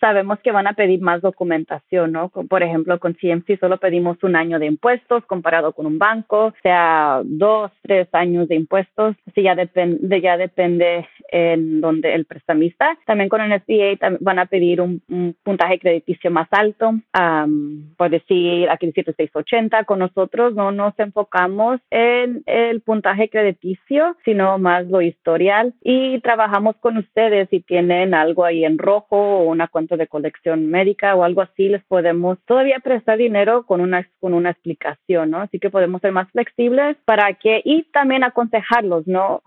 sabemos 0.00 0.38
que 0.40 0.52
van 0.52 0.66
a 0.66 0.72
pedir 0.72 1.02
más 1.02 1.20
documentación, 1.20 2.12
¿no? 2.12 2.30
Por 2.30 2.62
ejemplo, 2.62 2.98
con 2.98 3.12
CMC 3.12 3.60
solo 3.60 3.76
pedimos 3.76 4.16
un 4.22 4.34
año 4.34 4.58
de 4.58 4.66
impuestos 4.66 5.22
comparado 5.26 5.74
con 5.74 5.84
un 5.84 5.98
banco, 5.98 6.54
sea 6.62 7.20
dos, 7.24 7.70
tres 7.82 8.08
años 8.12 8.48
de 8.48 8.54
impuestos, 8.54 9.16
si 9.34 9.42
ya 9.42 9.54
depende, 9.54 10.20
ya 10.22 10.38
depende 10.38 10.55
en 10.58 11.80
donde 11.80 12.14
el 12.14 12.24
prestamista. 12.24 12.98
También 13.06 13.28
con 13.28 13.40
el 13.40 13.60
SBA 13.60 14.16
van 14.20 14.38
a 14.38 14.46
pedir 14.46 14.80
un, 14.80 15.02
puntaje 15.42 15.78
crediticio 15.78 16.30
más 16.30 16.48
alto, 16.50 16.92
por 17.96 18.10
decir 18.10 18.68
aquí 18.70 18.86
7680 18.92 19.84
con 19.84 19.98
nosotros 19.98 20.54
no 20.54 20.72
nos 20.72 20.98
enfocamos 20.98 21.80
en 21.90 22.42
el 22.46 22.80
puntaje 22.80 23.28
crediticio, 23.28 24.16
sino 24.24 24.58
más 24.58 24.86
lo 24.86 25.00
historial 25.00 25.74
y 25.82 26.20
trabajamos 26.20 26.76
con 26.76 26.96
ustedes 26.96 27.48
si 27.50 27.60
tienen 27.60 28.14
algo 28.14 28.44
ahí 28.44 28.64
en 28.64 28.78
rojo 28.78 29.16
o 29.16 29.44
una 29.44 29.68
cuenta 29.68 29.96
de 29.96 30.06
colección 30.06 30.66
médica 30.66 31.14
o 31.14 31.24
algo 31.24 31.42
así, 31.42 31.68
les 31.68 31.84
podemos 31.84 32.38
todavía 32.46 32.78
prestar 32.82 33.18
dinero 33.18 33.64
con 33.64 33.80
una, 33.80 34.08
con 34.20 34.34
una 34.34 34.50
explicación, 34.50 35.30
¿no? 35.30 35.40
Así 35.40 35.58
que 35.58 35.70
podemos 35.70 36.00
ser 36.00 36.12
más 36.12 36.30
flexibles 36.30 36.96
para 37.04 37.34
que, 37.34 37.60
y 37.64 37.84
también 37.92 38.24
aconsejarlos, 38.24 39.06
¿no? 39.06 39.42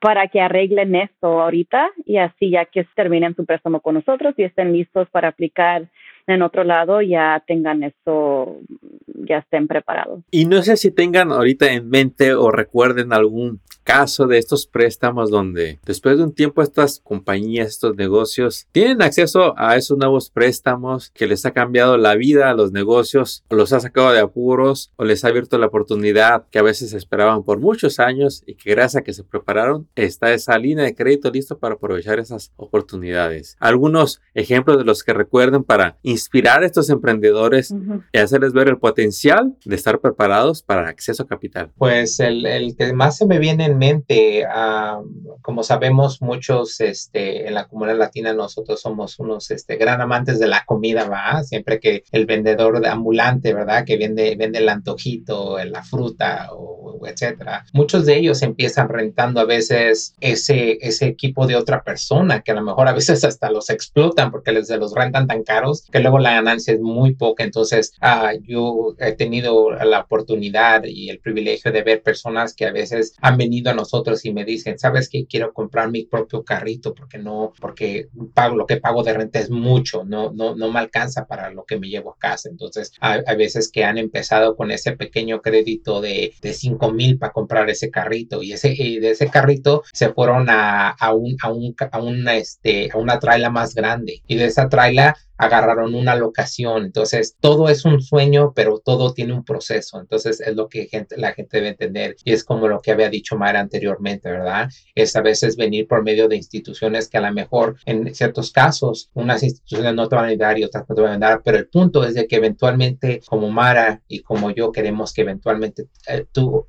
Para 0.00 0.28
que 0.28 0.40
arreglen 0.40 0.94
esto 0.94 1.42
ahorita 1.42 1.90
y 2.04 2.18
así 2.18 2.50
ya 2.50 2.64
que 2.66 2.86
terminen 2.94 3.34
su 3.34 3.44
préstamo 3.44 3.80
con 3.80 3.94
nosotros 3.94 4.34
y 4.36 4.44
estén 4.44 4.72
listos 4.72 5.08
para 5.10 5.28
aplicar 5.28 5.88
en 6.26 6.42
otro 6.42 6.64
lado 6.64 7.02
ya 7.02 7.42
tengan 7.46 7.82
eso, 7.82 8.60
ya 9.06 9.38
estén 9.38 9.68
preparados. 9.68 10.20
Y 10.30 10.46
no 10.46 10.62
sé 10.62 10.76
si 10.76 10.90
tengan 10.90 11.32
ahorita 11.32 11.72
en 11.72 11.88
mente 11.88 12.34
o 12.34 12.50
recuerden 12.50 13.12
algún 13.12 13.60
caso 13.84 14.26
de 14.26 14.38
estos 14.38 14.66
préstamos 14.66 15.30
donde 15.30 15.78
después 15.84 16.16
de 16.16 16.24
un 16.24 16.32
tiempo 16.32 16.62
estas 16.62 17.00
compañías, 17.00 17.68
estos 17.68 17.94
negocios 17.96 18.66
tienen 18.72 19.02
acceso 19.02 19.54
a 19.56 19.76
esos 19.76 19.98
nuevos 19.98 20.30
préstamos 20.30 21.10
que 21.10 21.26
les 21.26 21.44
ha 21.46 21.52
cambiado 21.52 21.96
la 21.96 22.14
vida 22.16 22.50
a 22.50 22.54
los 22.54 22.72
negocios, 22.72 23.44
o 23.48 23.54
los 23.54 23.72
ha 23.72 23.80
sacado 23.80 24.12
de 24.12 24.20
apuros 24.20 24.90
o 24.96 25.04
les 25.04 25.24
ha 25.24 25.28
abierto 25.28 25.58
la 25.58 25.66
oportunidad 25.66 26.46
que 26.50 26.58
a 26.58 26.62
veces 26.62 26.92
esperaban 26.92 27.44
por 27.44 27.60
muchos 27.60 28.00
años 28.00 28.42
y 28.46 28.54
que 28.54 28.70
gracias 28.70 29.02
a 29.02 29.04
que 29.04 29.12
se 29.12 29.24
prepararon 29.24 29.88
está 29.94 30.32
esa 30.32 30.58
línea 30.58 30.84
de 30.84 30.94
crédito 30.94 31.30
listo 31.30 31.58
para 31.58 31.74
aprovechar 31.74 32.18
esas 32.18 32.52
oportunidades. 32.56 33.56
Algunos 33.60 34.20
ejemplos 34.34 34.78
de 34.78 34.84
los 34.84 35.02
que 35.02 35.12
recuerden 35.12 35.62
para 35.62 35.98
inspirar 36.02 36.62
a 36.62 36.66
estos 36.66 36.88
emprendedores 36.90 37.74
y 38.12 38.18
hacerles 38.18 38.52
ver 38.52 38.68
el 38.68 38.78
potencial 38.78 39.54
de 39.64 39.76
estar 39.76 40.00
preparados 40.00 40.62
para 40.62 40.88
acceso 40.88 41.24
a 41.24 41.26
capital. 41.26 41.70
Pues 41.76 42.20
el, 42.20 42.46
el 42.46 42.76
que 42.76 42.92
más 42.92 43.18
se 43.18 43.26
me 43.26 43.38
viene 43.38 43.73
mente, 43.74 44.44
ah, 44.48 45.00
como 45.42 45.62
sabemos 45.62 46.22
muchos 46.22 46.80
este, 46.80 47.46
en 47.46 47.54
la 47.54 47.66
comunidad 47.66 47.98
latina, 47.98 48.32
nosotros 48.32 48.80
somos 48.80 49.18
unos 49.18 49.50
este, 49.50 49.76
gran 49.76 50.00
amantes 50.00 50.38
de 50.38 50.48
la 50.48 50.64
comida, 50.64 51.08
¿va? 51.08 51.42
Siempre 51.42 51.80
que 51.80 52.04
el 52.12 52.26
vendedor 52.26 52.80
de 52.80 52.88
ambulante, 52.88 53.52
¿verdad? 53.52 53.84
Que 53.84 53.96
vende, 53.96 54.36
vende 54.36 54.58
el 54.58 54.68
antojito, 54.68 55.62
la 55.64 55.82
fruta 55.82 56.48
o, 56.52 57.06
etcétera. 57.06 57.66
Muchos 57.72 58.06
de 58.06 58.16
ellos 58.16 58.42
empiezan 58.42 58.88
rentando 58.88 59.40
a 59.40 59.44
veces 59.44 60.14
ese, 60.20 60.78
ese 60.80 61.06
equipo 61.06 61.46
de 61.46 61.56
otra 61.56 61.82
persona 61.82 62.40
que 62.40 62.52
a 62.52 62.54
lo 62.54 62.62
mejor 62.62 62.88
a 62.88 62.92
veces 62.92 63.24
hasta 63.24 63.50
los 63.50 63.70
explotan 63.70 64.30
porque 64.30 64.52
les 64.52 64.70
los 64.70 64.94
rentan 64.94 65.26
tan 65.26 65.42
caros 65.42 65.86
que 65.92 66.00
luego 66.00 66.18
la 66.18 66.34
ganancia 66.34 66.74
es 66.74 66.80
muy 66.80 67.14
poca. 67.14 67.44
Entonces, 67.44 67.92
uh, 68.02 68.40
yo 68.42 68.94
he 68.98 69.12
tenido 69.12 69.70
la 69.72 70.00
oportunidad 70.00 70.84
y 70.84 71.10
el 71.10 71.20
privilegio 71.20 71.72
de 71.72 71.82
ver 71.82 72.02
personas 72.02 72.54
que 72.54 72.66
a 72.66 72.72
veces 72.72 73.14
han 73.20 73.36
venido 73.36 73.63
a 73.70 73.74
nosotros 73.74 74.24
y 74.24 74.32
me 74.32 74.44
dicen, 74.44 74.78
sabes 74.78 75.08
que 75.08 75.26
quiero 75.26 75.52
comprar 75.52 75.90
mi 75.90 76.04
propio 76.04 76.44
carrito 76.44 76.94
porque 76.94 77.18
no, 77.18 77.52
porque 77.60 78.08
pago 78.34 78.56
lo 78.56 78.66
que 78.66 78.76
pago 78.76 79.02
de 79.02 79.14
renta 79.14 79.38
es 79.38 79.50
mucho, 79.50 80.04
no, 80.04 80.32
no, 80.32 80.54
no 80.54 80.70
me 80.70 80.80
alcanza 80.80 81.26
para 81.26 81.50
lo 81.50 81.64
que 81.64 81.78
me 81.78 81.88
llevo 81.88 82.12
a 82.12 82.18
casa. 82.18 82.48
Entonces, 82.48 82.92
hay, 83.00 83.22
veces 83.36 83.70
que 83.70 83.84
han 83.84 83.98
empezado 83.98 84.56
con 84.56 84.70
ese 84.70 84.92
pequeño 84.92 85.42
crédito 85.42 86.00
de, 86.00 86.34
de 86.40 86.52
5 86.52 86.92
mil 86.92 87.18
para 87.18 87.32
comprar 87.32 87.68
ese 87.68 87.90
carrito 87.90 88.42
y 88.42 88.52
ese 88.52 88.74
y 88.76 88.98
de 89.00 89.10
ese 89.10 89.28
carrito 89.28 89.82
se 89.92 90.10
fueron 90.10 90.48
a, 90.50 90.90
a 90.90 91.14
un, 91.14 91.36
a 91.42 91.52
un, 91.52 91.74
a 91.90 92.02
una, 92.02 92.36
este, 92.36 92.90
a 92.92 92.98
una 92.98 93.18
traila 93.18 93.50
más 93.50 93.74
grande 93.74 94.22
y 94.26 94.36
de 94.36 94.46
esa 94.46 94.68
traila 94.68 95.16
agarraron 95.36 95.94
una 95.94 96.14
locación. 96.14 96.84
Entonces, 96.84 97.36
todo 97.40 97.68
es 97.68 97.84
un 97.84 98.00
sueño, 98.00 98.52
pero 98.54 98.78
todo 98.78 99.12
tiene 99.12 99.32
un 99.32 99.44
proceso. 99.44 100.00
Entonces, 100.00 100.40
es 100.40 100.54
lo 100.54 100.68
que 100.68 100.86
gente, 100.86 101.16
la 101.16 101.32
gente 101.32 101.56
debe 101.56 101.68
entender. 101.70 102.16
Y 102.24 102.32
es 102.32 102.44
como 102.44 102.68
lo 102.68 102.80
que 102.80 102.92
había 102.92 103.08
dicho 103.08 103.36
Mara 103.36 103.60
anteriormente, 103.60 104.30
¿verdad? 104.30 104.68
Es 104.94 105.16
a 105.16 105.22
veces 105.22 105.56
venir 105.56 105.86
por 105.88 106.02
medio 106.02 106.28
de 106.28 106.36
instituciones 106.36 107.08
que 107.08 107.18
a 107.18 107.20
lo 107.20 107.32
mejor 107.32 107.76
en 107.86 108.14
ciertos 108.14 108.52
casos 108.52 109.10
unas 109.14 109.42
instituciones 109.42 109.94
no 109.94 110.08
te 110.08 110.16
van 110.16 110.26
a 110.26 110.28
ayudar 110.28 110.58
y 110.58 110.64
otras 110.64 110.84
no 110.88 110.94
te 110.94 111.02
van 111.02 111.10
a 111.10 111.14
ayudar, 111.14 111.42
pero 111.44 111.58
el 111.58 111.68
punto 111.68 112.04
es 112.04 112.14
de 112.14 112.26
que 112.26 112.36
eventualmente, 112.36 113.20
como 113.26 113.50
Mara 113.50 114.02
y 114.08 114.20
como 114.20 114.50
yo, 114.50 114.72
queremos 114.72 115.12
que 115.12 115.22
eventualmente 115.22 115.88
eh, 116.06 116.26
tú, 116.30 116.66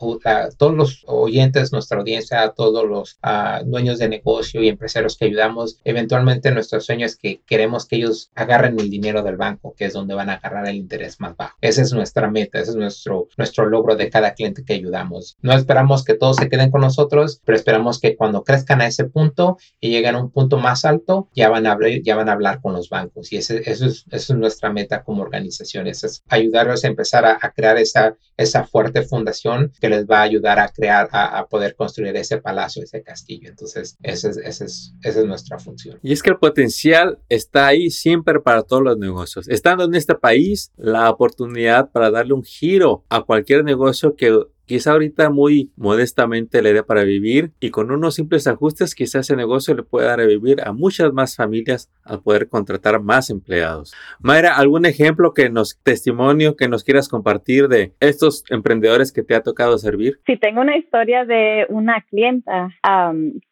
todos 0.58 0.76
los 0.76 1.04
oyentes, 1.08 1.72
nuestra 1.72 2.00
audiencia, 2.00 2.54
todos 2.56 2.88
los 2.88 3.20
uh, 3.24 3.66
dueños 3.66 4.00
de 4.00 4.10
negocio 4.10 4.62
y 4.62 4.70
empresarios 4.70 5.18
que 5.18 5.26
ayudamos, 5.26 5.80
eventualmente 5.84 6.52
nuestro 6.52 6.80
sueño 6.82 7.06
es 7.06 7.16
que 7.16 7.42
queremos 7.46 7.86
que 7.86 7.98
ellos 7.98 8.32
hagan 8.36 8.55
agarren 8.56 8.80
el 8.80 8.90
dinero 8.90 9.22
del 9.22 9.38
banco, 9.38 9.76
que 9.78 9.86
es 9.86 9.94
donde 9.94 10.16
van 10.16 10.30
a 10.30 10.36
agarrar 10.36 10.68
el 10.68 10.76
interés 10.76 11.20
más 11.20 11.36
bajo. 11.36 11.58
Esa 11.62 11.82
es 11.82 11.94
nuestra 11.94 12.30
meta, 12.30 12.60
ese 12.60 12.72
es 12.72 12.76
nuestro, 12.76 13.28
nuestro 13.38 13.66
logro 13.66 13.96
de 13.96 14.10
cada 14.10 14.34
cliente 14.34 14.64
que 14.64 14.74
ayudamos. 14.74 15.38
No 15.42 15.54
esperamos 15.54 16.04
que 16.04 16.16
todos 16.16 16.38
se 16.38 16.50
queden 16.50 16.72
con 16.72 16.82
nosotros, 16.82 17.42
pero 17.46 17.58
esperamos 17.58 18.00
que 18.00 18.16
cuando 18.16 18.44
crezcan 18.44 18.82
a 18.82 18.88
ese 18.88 19.06
punto 19.06 19.58
y 19.80 19.90
lleguen 19.90 20.16
a 20.16 20.22
un 20.22 20.32
punto 20.32 20.58
más 20.58 20.86
alto, 20.86 21.30
ya 21.36 21.50
van 21.50 21.68
a, 21.68 21.72
abrir, 21.72 22.02
ya 22.04 22.16
van 22.16 22.30
a 22.30 22.34
hablar 22.34 22.62
con 22.62 22.74
los 22.74 22.90
bancos. 22.90 23.32
Y 23.32 23.38
ese, 23.38 23.70
eso, 23.70 23.86
es, 23.86 24.06
eso 24.10 24.34
es 24.34 24.40
nuestra 24.40 24.72
meta 24.72 25.04
como 25.04 25.22
organización, 25.22 25.88
es 25.88 26.24
ayudarlos 26.30 26.84
a 26.84 26.88
empezar 26.88 27.26
a, 27.26 27.40
crear 27.56 27.78
esa, 27.78 28.18
esa 28.38 28.66
fuerte 28.66 29.04
fundación 29.04 29.72
que 29.80 29.90
les 29.90 30.06
va 30.06 30.20
a 30.20 30.24
ayudar 30.24 30.60
a 30.60 30.70
crear, 30.70 31.10
a, 31.12 31.46
poder 31.48 31.76
construir 31.76 32.16
ese 32.16 32.38
palacio, 32.38 32.84
ese 32.84 33.04
castillo. 33.04 33.50
Entonces, 33.50 33.98
esa 34.02 34.30
es, 34.30 34.38
esa 34.38 34.66
es, 34.66 34.94
esa 35.04 35.20
es 35.20 35.26
nuestra 35.26 35.60
función. 35.60 36.00
Y 36.02 36.12
es 36.12 36.24
que 36.24 36.32
el 36.32 36.38
potencial 36.38 37.20
está 37.30 37.68
ahí 37.68 37.90
siempre 37.90 38.40
para 38.46 38.62
todos 38.62 38.84
los 38.84 39.00
negocios. 39.00 39.48
Estando 39.50 39.86
en 39.86 39.96
este 39.96 40.14
país, 40.14 40.72
la 40.78 41.10
oportunidad 41.10 41.90
para 41.90 42.12
darle 42.12 42.36
un 42.36 42.44
giro 42.44 43.04
a 43.10 43.24
cualquier 43.24 43.64
negocio 43.64 44.16
que 44.16 44.40
Quizá 44.66 44.94
ahorita 44.94 45.30
muy 45.30 45.72
modestamente 45.76 46.62
le 46.62 46.74
dé 46.74 46.84
para 46.84 47.04
vivir 47.04 47.52
y 47.60 47.70
con 47.70 47.92
unos 47.92 48.16
simples 48.16 48.48
ajustes 48.48 48.96
quizá 48.96 49.20
ese 49.20 49.36
negocio 49.36 49.76
le 49.76 49.84
pueda 49.84 50.08
dar 50.08 50.22
a 50.22 50.26
vivir 50.26 50.62
a 50.64 50.74
muchas 50.74 51.14
más 51.14 51.36
familias 51.36 51.92
al 52.04 52.22
poder 52.22 52.50
contratar 52.50 53.00
más 53.00 53.30
empleados. 53.30 53.94
Mayra, 54.20 54.58
¿algún 54.58 54.86
ejemplo 54.86 55.34
que 55.34 55.50
nos, 55.50 55.80
testimonio 55.84 56.56
que 56.56 56.68
nos 56.68 56.84
quieras 56.84 57.10
compartir 57.10 57.68
de 57.68 57.94
estos 58.00 58.44
emprendedores 58.50 59.12
que 59.12 59.24
te 59.24 59.36
ha 59.36 59.44
tocado 59.44 59.78
servir? 59.78 60.20
Sí, 60.26 60.38
tengo 60.38 60.62
una 60.62 60.78
historia 60.78 61.26
de 61.26 61.66
una 61.70 62.02
clienta 62.02 62.70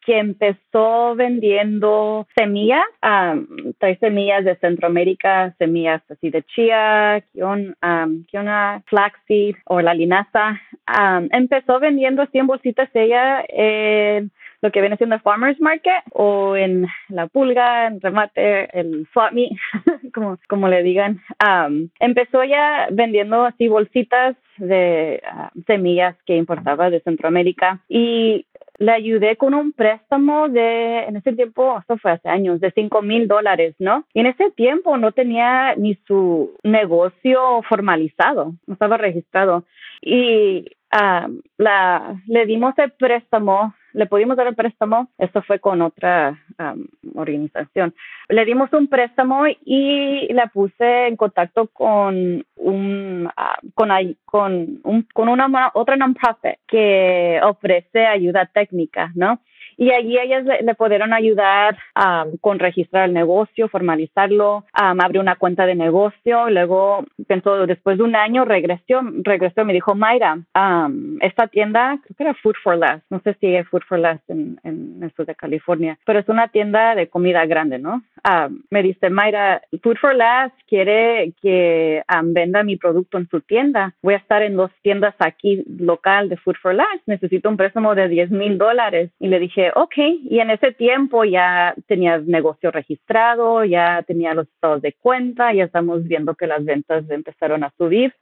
que 0.04 0.18
empezó 0.18 1.14
vendiendo 1.14 2.26
semillas, 2.36 2.84
trae 3.78 3.98
semillas 3.98 4.44
de 4.44 4.56
Centroamérica, 4.56 5.54
semillas 5.58 6.02
así 6.10 6.30
de 6.30 6.42
chía, 6.42 7.24
kiona, 7.32 8.82
flaxseed 8.86 9.56
o 9.66 9.80
la 9.80 9.94
linaza 9.94 10.60
empezó 11.30 11.80
vendiendo 11.80 12.22
así 12.22 12.38
en 12.38 12.46
bolsitas 12.46 12.88
ella 12.94 13.44
en 13.48 14.30
lo 14.64 14.72
que 14.72 14.80
viene 14.80 14.96
siendo 14.96 15.18
Farmers 15.18 15.60
Market 15.60 16.04
o 16.12 16.56
en 16.56 16.86
la 17.08 17.26
pulga, 17.26 17.86
en 17.86 18.00
remate, 18.00 18.78
el 18.78 19.06
swap 19.12 19.34
como, 20.14 20.38
como 20.48 20.68
le 20.68 20.82
digan. 20.82 21.20
empezó 22.00 22.42
ya 22.44 22.88
vendiendo 22.90 23.44
así 23.44 23.68
bolsitas 23.68 24.36
de 24.56 25.22
semillas 25.66 26.16
que 26.24 26.36
importaba 26.36 26.88
de 26.88 27.00
Centroamérica 27.00 27.80
y 27.88 28.46
le 28.78 28.92
ayudé 28.92 29.36
con 29.36 29.54
un 29.54 29.72
préstamo 29.72 30.48
de, 30.48 31.04
en 31.04 31.16
ese 31.16 31.32
tiempo, 31.34 31.78
esto 31.78 31.96
fue 31.98 32.12
hace 32.12 32.28
años, 32.28 32.60
de 32.60 32.72
5 32.72 33.02
mil 33.02 33.28
dólares, 33.28 33.74
¿no? 33.78 34.04
Y 34.14 34.20
en 34.20 34.26
ese 34.26 34.50
tiempo 34.50 34.96
no 34.96 35.12
tenía 35.12 35.74
ni 35.76 35.94
su 36.06 36.56
negocio 36.62 37.62
formalizado, 37.68 38.54
no 38.66 38.72
estaba 38.72 38.96
registrado. 38.96 39.64
Y 40.00 40.70
la, 41.58 42.14
le 42.26 42.46
dimos 42.46 42.74
el 42.78 42.92
préstamo, 42.92 43.74
le 43.94 44.06
pudimos 44.06 44.36
dar 44.36 44.46
el 44.46 44.54
préstamo, 44.54 45.08
esto 45.18 45.42
fue 45.42 45.58
con 45.58 45.82
otra 45.82 46.38
organización. 47.14 47.94
Le 48.28 48.44
dimos 48.44 48.72
un 48.72 48.88
préstamo 48.88 49.44
y 49.64 50.32
la 50.32 50.46
puse 50.48 51.08
en 51.08 51.16
contacto 51.16 51.68
con 51.68 52.44
un, 52.56 53.30
con, 53.74 53.88
con, 54.24 54.80
un, 54.84 55.06
con 55.12 55.28
una 55.28 55.70
otra 55.74 55.96
non-profit 55.96 56.58
que 56.66 57.40
ofrece 57.42 58.06
ayuda 58.06 58.46
técnica, 58.46 59.10
¿no? 59.14 59.40
Y 59.76 59.90
allí 59.90 60.18
ellas 60.18 60.44
le, 60.44 60.74
pudieron 60.74 61.12
ayudar 61.12 61.76
con 62.40 62.58
registrar 62.58 63.08
el 63.08 63.14
negocio, 63.14 63.68
formalizarlo, 63.68 64.64
um, 64.80 65.00
abrió 65.00 65.20
una 65.20 65.36
cuenta 65.36 65.66
de 65.66 65.74
negocio, 65.74 66.50
luego 66.50 67.04
pensó, 67.26 67.66
después 67.66 67.98
de 67.98 68.04
un 68.04 68.16
año 68.16 68.44
regresó, 68.44 69.00
regresó 69.22 69.62
y 69.62 69.64
me 69.64 69.72
dijo, 69.72 69.94
Mayra, 69.94 70.38
esta 71.20 71.46
tienda, 71.48 71.98
creo 72.02 72.16
que 72.16 72.22
era 72.24 72.34
Food 72.34 72.56
for 72.62 72.76
Less, 72.76 73.02
no 73.10 73.20
sé 73.20 73.36
si 73.40 73.54
es 73.54 73.68
Food 73.68 73.82
for 73.88 73.98
Less 73.98 74.20
en, 74.28 74.58
en 74.64 75.02
el 75.02 75.12
sur 75.14 75.26
de 75.26 75.34
California, 75.34 75.98
pero 76.04 76.18
es 76.18 76.28
una 76.28 76.48
tienda 76.48 76.94
de 76.94 77.08
comida 77.08 77.46
grande, 77.46 77.78
¿no? 77.78 78.02
me 78.70 78.82
dice, 78.82 79.10
Mayra, 79.10 79.62
Food 79.82 79.98
for 79.98 80.14
Less 80.14 80.52
quiere 80.66 81.32
que 81.42 82.02
venda 82.24 82.62
mi 82.62 82.76
producto 82.76 83.18
en 83.18 83.28
su 83.28 83.40
tienda. 83.40 83.94
Voy 84.02 84.14
a 84.14 84.18
estar 84.18 84.42
en 84.42 84.56
dos 84.56 84.70
tiendas 84.82 85.14
aquí 85.18 85.62
local 85.78 86.28
de 86.28 86.36
Food 86.38 86.56
for 86.60 86.74
Less. 86.74 87.02
Necesito 87.06 87.48
un 87.48 87.56
préstamo 87.56 87.94
de 87.94 88.08
10 88.08 88.30
mil 88.30 88.58
dólares. 88.58 89.10
Y 89.18 89.28
le 89.28 89.38
dije, 89.38 89.63
ok, 89.74 89.94
y 89.96 90.40
en 90.40 90.50
ese 90.50 90.72
tiempo 90.72 91.24
ya 91.24 91.74
tenía 91.86 92.18
negocio 92.18 92.70
registrado, 92.70 93.64
ya 93.64 94.02
tenía 94.06 94.34
los 94.34 94.48
estados 94.48 94.82
de 94.82 94.92
cuenta, 94.92 95.52
ya 95.52 95.64
estamos 95.64 96.04
viendo 96.04 96.34
que 96.34 96.46
las 96.46 96.64
ventas 96.64 97.08
empezaron 97.10 97.64
a 97.64 97.72
subir. 97.76 98.14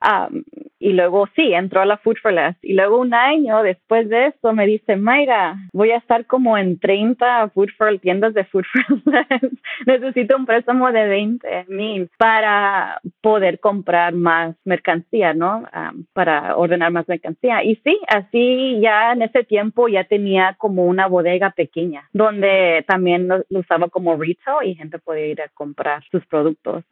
y 0.78 0.92
luego 0.94 1.28
sí, 1.36 1.54
entró 1.54 1.80
a 1.80 1.86
la 1.86 1.96
Food 1.96 2.16
for 2.20 2.32
Less. 2.32 2.56
Y 2.60 2.74
luego 2.74 2.98
un 2.98 3.14
año 3.14 3.62
después 3.62 4.08
de 4.08 4.26
eso 4.28 4.52
me 4.52 4.66
dice, 4.66 4.96
Mayra, 4.96 5.56
voy 5.72 5.92
a 5.92 5.98
estar 5.98 6.26
como 6.26 6.58
en 6.58 6.78
30 6.80 7.50
food 7.50 7.68
for, 7.78 7.98
tiendas 8.00 8.34
de 8.34 8.44
Food 8.44 8.64
for 8.72 9.02
Less. 9.06 9.52
Necesito 9.86 10.36
un 10.36 10.46
préstamo 10.46 10.90
de 10.90 11.06
20 11.06 11.66
mil 11.68 12.08
para 12.18 13.00
poder 13.20 13.60
comprar 13.60 14.12
más 14.14 14.56
mercancía, 14.64 15.34
¿no? 15.34 15.64
para 16.12 16.56
ordenar 16.56 16.90
más 16.90 17.08
mercancía. 17.08 17.62
Y 17.62 17.76
sí, 17.76 17.98
así 18.08 18.80
ya 18.80 19.12
en 19.12 19.22
ese 19.22 19.44
tiempo 19.44 19.88
ya 19.88 20.04
tenía 20.04 20.54
como 20.58 20.86
una 20.86 21.06
bodega 21.06 21.31
pequeña, 21.54 22.08
donde 22.12 22.84
también 22.86 23.28
lo, 23.28 23.44
usaba 23.50 23.88
como 23.88 24.16
retail 24.16 24.68
y 24.68 24.74
gente 24.74 24.98
podía 24.98 25.26
ir 25.26 25.42
a 25.42 25.48
comprar 25.48 26.02
sus 26.10 26.24
productos. 26.26 26.84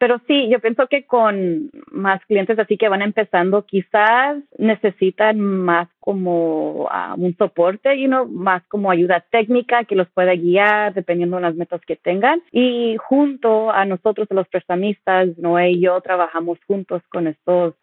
Pero 0.00 0.18
sí, 0.26 0.48
yo 0.48 0.60
pienso 0.60 0.86
que 0.86 1.04
con 1.04 1.70
más 1.90 2.24
clientes 2.24 2.58
así 2.58 2.78
que 2.78 2.88
van 2.88 3.02
empezando, 3.02 3.66
quizás 3.66 4.38
necesitan 4.56 5.38
más 5.38 5.88
como 6.00 6.88
ah, 6.90 7.14
un 7.18 7.36
soporte, 7.36 7.94
y 7.96 8.08
no 8.08 8.24
más 8.24 8.62
como 8.68 8.90
ayuda 8.90 9.22
técnica 9.30 9.84
que 9.84 9.96
los 9.96 10.08
pueda 10.08 10.34
guiar 10.34 10.94
dependiendo 10.94 11.36
de 11.36 11.42
las 11.42 11.54
metas 11.54 11.82
que 11.82 11.96
tengan. 11.96 12.40
Y 12.50 12.96
junto 12.96 13.70
a 13.70 13.84
nosotros, 13.84 14.26
los 14.30 14.48
prestamistas, 14.48 15.36
Noé 15.36 15.72
y 15.72 15.80
yo 15.80 16.00
trabajamos 16.00 16.58
juntos 16.66 17.02
con 17.10 17.26
estos 17.26 17.74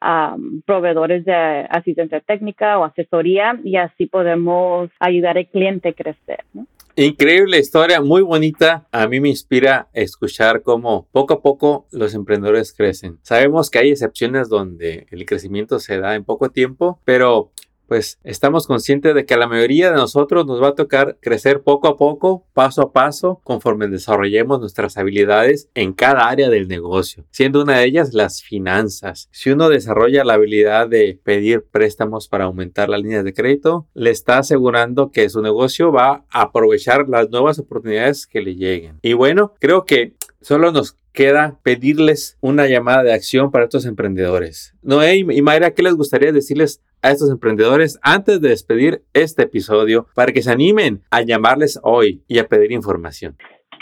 proveedores 0.66 1.24
de 1.24 1.68
asistencia 1.70 2.20
técnica 2.22 2.80
o 2.80 2.84
asesoría 2.86 3.60
y 3.64 3.76
así 3.76 4.08
podemos 4.08 4.90
ayudar 5.00 5.38
al 5.38 5.46
cliente 5.46 5.90
a 5.90 5.94
crecer. 5.94 6.40
¿no? 6.52 6.66
Increíble 7.00 7.60
historia, 7.60 8.02
muy 8.02 8.24
bonita. 8.24 8.88
A 8.92 9.08
mí 9.08 9.20
me 9.20 9.30
inspira 9.30 9.88
escuchar 9.94 10.64
cómo 10.64 11.08
poco 11.12 11.36
a 11.36 11.42
poco 11.44 11.86
los 11.92 12.16
emprendedores 12.16 12.74
crecen. 12.74 13.20
Sabemos 13.22 13.70
que 13.70 13.78
hay 13.78 13.92
excepciones 13.92 14.50
donde 14.50 15.06
el 15.12 15.24
crecimiento 15.28 15.78
se 15.78 16.00
da 16.00 16.16
en 16.16 16.26
poco 16.26 16.50
tiempo, 16.50 17.00
pero 17.06 17.52
pues 17.88 18.20
estamos 18.24 18.68
conscientes 18.68 19.16
de 19.16 19.26
que 19.26 19.34
a 19.34 19.38
la 19.38 19.48
mayoría 19.48 19.92
de 19.92 19.98
nosotros 19.98 20.46
nos 20.46 20.62
va 20.62 20.70
a 20.70 20.76
tocar 20.76 21.18
crecer 21.22 21.62
poco 21.62 21.88
a 21.88 21.98
poco, 21.98 22.46
paso 22.54 22.82
a 22.82 22.92
paso, 22.92 23.42
conforme 23.44 23.88
desarrollemos 23.88 24.60
nuestras 24.60 24.98
habilidades 24.98 25.70
en 25.74 25.94
cada 25.94 26.28
área 26.28 26.50
del 26.50 26.68
negocio, 26.68 27.26
siendo 27.32 27.62
una 27.62 27.80
de 27.80 27.86
ellas 27.86 28.14
las 28.14 28.44
finanzas. 28.44 29.30
Si 29.32 29.50
uno 29.50 29.70
desarrolla 29.70 30.24
la 30.24 30.34
habilidad 30.34 30.88
de 30.88 31.20
pedir 31.24 31.66
préstamos 31.72 32.28
para 32.28 32.46
aumentar 32.46 32.90
las 32.90 33.02
líneas 33.02 33.24
de 33.24 33.34
crédito, 33.34 33.88
le 33.94 34.12
está 34.12 34.40
asegurando 34.40 35.12
que 35.12 35.30
su 35.30 35.42
negocio 35.42 35.92
va 35.92 36.26
a 36.30 36.42
aprovechar 36.42 37.08
las 37.08 37.30
nuevas 37.30 37.60
oportunidades 37.60 38.28
que 38.28 38.42
le 38.42 38.56
lleguen. 38.56 39.00
Y 39.02 39.14
bueno, 39.14 39.54
creo 39.60 39.86
que 39.86 40.16
solo 40.42 40.72
nos 40.72 40.98
queda 41.14 41.58
pedirles 41.64 42.38
una 42.42 42.68
llamada 42.68 43.04
de 43.04 43.14
acción 43.14 43.52
para 43.52 43.66
estos 43.66 43.86
emprendedores. 43.86 44.76
Noé 44.84 45.18
y 45.18 45.42
Mayra, 45.42 45.72
¿qué 45.72 45.82
les 45.82 45.96
gustaría 45.96 46.32
decirles 46.32 46.84
a 47.02 47.12
estos 47.12 47.30
emprendedores 47.32 48.00
antes 48.02 48.42
de 48.42 48.50
despedir 48.50 49.02
este 49.14 49.44
episodio 49.44 50.08
para 50.16 50.32
que 50.32 50.42
se 50.42 50.52
animen 50.52 51.02
a 51.12 51.22
llamarles 51.22 51.80
hoy 51.84 52.24
y 52.28 52.40
a 52.40 52.48
pedir 52.48 52.72
información? 52.72 53.36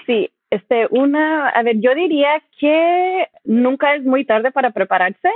Sí, 0.05 0.29
este, 0.49 0.87
una, 0.91 1.49
a 1.49 1.63
ver, 1.63 1.81
yo 1.81 1.93
diría 1.95 2.41
que 2.59 3.27
nunca 3.43 3.95
es 3.95 4.05
muy 4.05 4.25
tarde 4.25 4.51
para 4.51 4.71
prepararse, 4.71 5.29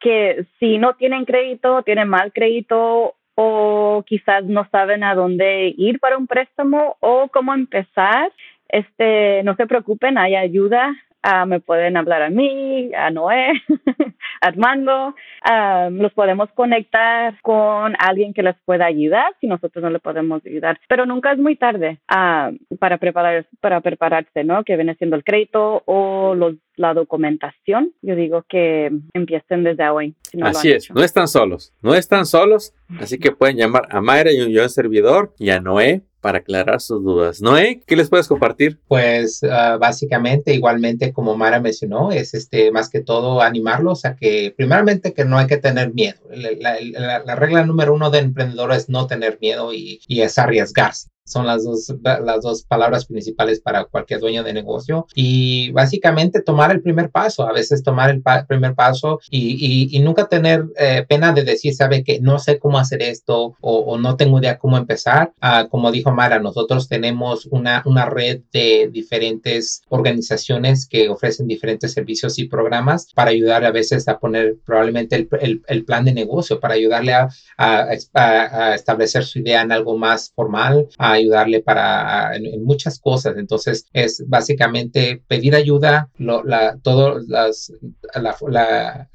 que 0.00 0.46
si 0.58 0.78
no 0.78 0.94
tienen 0.94 1.24
crédito, 1.24 1.82
tienen 1.82 2.08
mal 2.08 2.32
crédito 2.32 3.14
o 3.36 4.02
quizás 4.06 4.44
no 4.44 4.66
saben 4.70 5.04
a 5.04 5.14
dónde 5.14 5.72
ir 5.76 6.00
para 6.00 6.18
un 6.18 6.26
préstamo 6.26 6.96
o 7.00 7.28
cómo 7.28 7.54
empezar, 7.54 8.32
este, 8.72 9.42
no 9.42 9.56
se 9.56 9.66
preocupen, 9.66 10.18
hay 10.18 10.36
ayuda. 10.36 10.94
Ah, 11.22 11.44
me 11.44 11.60
pueden 11.60 11.98
hablar 11.98 12.22
a 12.22 12.30
mí, 12.30 12.94
a 12.94 13.10
Noé, 13.10 13.50
a 13.50 13.54
Armando. 14.40 15.14
Ah, 15.42 15.90
los 15.92 16.14
podemos 16.14 16.48
conectar 16.54 17.38
con 17.42 17.94
alguien 17.98 18.32
que 18.32 18.42
les 18.42 18.56
pueda 18.64 18.86
ayudar 18.86 19.34
si 19.38 19.46
nosotros 19.46 19.82
no 19.82 19.90
le 19.90 19.98
podemos 19.98 20.40
ayudar. 20.46 20.80
Pero 20.88 21.04
nunca 21.04 21.32
es 21.32 21.38
muy 21.38 21.56
tarde 21.56 22.00
ah, 22.08 22.52
para, 22.78 22.96
preparar, 22.96 23.46
para 23.60 23.82
prepararse, 23.82 24.44
¿no? 24.44 24.64
Que 24.64 24.76
viene 24.76 24.94
siendo 24.94 25.14
el 25.14 25.22
crédito 25.22 25.82
o 25.84 26.34
los, 26.34 26.54
la 26.76 26.94
documentación. 26.94 27.92
Yo 28.00 28.16
digo 28.16 28.46
que 28.48 28.90
empiecen 29.12 29.62
desde 29.62 29.90
hoy. 29.90 30.14
así 30.42 30.72
es, 30.72 30.90
no 30.90 31.02
están 31.02 31.28
solos, 31.28 31.74
no 31.82 31.94
están 31.94 32.24
solos. 32.24 32.72
Así 32.98 33.18
que 33.18 33.30
pueden 33.30 33.58
llamar 33.58 33.82
a 33.90 34.00
Mayra 34.00 34.32
y 34.32 34.56
un 34.56 34.68
servidor 34.70 35.34
y 35.38 35.50
a 35.50 35.60
Noé 35.60 36.02
para 36.20 36.38
aclarar 36.38 36.80
sus 36.80 37.02
dudas. 37.02 37.40
Noé, 37.40 37.82
¿qué 37.86 37.96
les 37.96 38.08
puedes 38.08 38.28
compartir? 38.28 38.78
Pues 38.88 39.42
ah, 39.42 39.76
básicamente, 39.80 40.54
igualmente 40.54 41.12
como 41.12 41.36
Mara 41.36 41.60
mencionó, 41.60 42.12
es 42.12 42.34
este 42.34 42.70
más 42.70 42.90
que 42.90 43.00
todo 43.00 43.42
animarlos 43.42 44.04
a 44.04 44.16
que, 44.16 44.54
primeramente, 44.56 45.14
que 45.14 45.24
no 45.24 45.38
hay 45.38 45.46
que 45.46 45.56
tener 45.56 45.92
miedo. 45.94 46.20
La, 46.30 47.34
regla 47.34 47.64
número 47.64 47.94
uno 47.94 48.10
de 48.10 48.18
emprendedor 48.18 48.72
es 48.72 48.88
no 48.88 49.06
tener 49.06 49.38
miedo 49.40 49.72
y 49.72 50.00
es 50.08 50.38
arriesgarse 50.38 51.08
son 51.24 51.46
las 51.46 51.64
dos, 51.64 51.94
las 52.02 52.42
dos 52.42 52.64
palabras 52.64 53.06
principales 53.06 53.60
para 53.60 53.84
cualquier 53.84 54.20
dueño 54.20 54.42
de 54.42 54.52
negocio. 54.52 55.06
Y 55.14 55.70
básicamente 55.72 56.42
tomar 56.42 56.70
el 56.70 56.82
primer 56.82 57.10
paso, 57.10 57.46
a 57.46 57.52
veces 57.52 57.82
tomar 57.82 58.10
el 58.10 58.22
primer 58.46 58.74
paso 58.74 59.20
y, 59.30 59.88
y, 59.96 59.98
nunca 60.00 60.28
tener 60.28 60.64
eh, 60.76 61.04
pena 61.08 61.32
de 61.32 61.44
decir, 61.44 61.74
sabe 61.74 62.02
que 62.02 62.20
no 62.20 62.38
sé 62.38 62.58
cómo 62.58 62.78
hacer 62.78 63.02
esto 63.02 63.56
o, 63.60 63.98
no 63.98 64.16
tengo 64.16 64.38
idea 64.38 64.58
cómo 64.58 64.76
empezar. 64.76 65.32
Ah, 65.40 65.68
como 65.70 65.92
dijo 65.92 66.10
Mara, 66.10 66.38
nosotros 66.38 66.88
tenemos 66.88 67.46
una, 67.46 67.82
una 67.84 68.06
red 68.06 68.40
de 68.52 68.88
diferentes 68.92 69.82
organizaciones 69.88 70.86
que 70.86 71.08
ofrecen 71.08 71.46
diferentes 71.46 71.92
servicios 71.92 72.38
y 72.38 72.48
programas 72.48 73.12
para 73.14 73.30
ayudar 73.30 73.64
a 73.64 73.70
veces 73.70 74.08
a 74.08 74.18
poner 74.18 74.56
probablemente 74.64 75.16
el, 75.16 75.28
el, 75.40 75.62
el 75.66 75.84
plan 75.84 76.04
de 76.04 76.12
negocio, 76.12 76.60
para 76.60 76.74
ayudarle 76.74 77.12
a, 77.12 77.28
a, 77.56 77.88
a, 78.14 78.74
establecer 78.74 79.24
su 79.24 79.40
idea 79.40 79.62
en 79.62 79.72
algo 79.72 79.96
más 79.96 80.32
formal, 80.34 80.88
a 80.98 81.19
ayudarle 81.20 81.60
para 81.60 82.36
en, 82.36 82.64
muchas 82.64 82.98
cosas. 82.98 83.36
Entonces 83.36 83.86
es 83.92 84.24
básicamente 84.26 85.22
pedir 85.26 85.54
ayuda, 85.54 86.10
la, 86.18 86.78
todas 86.82 87.24
las, 87.28 87.72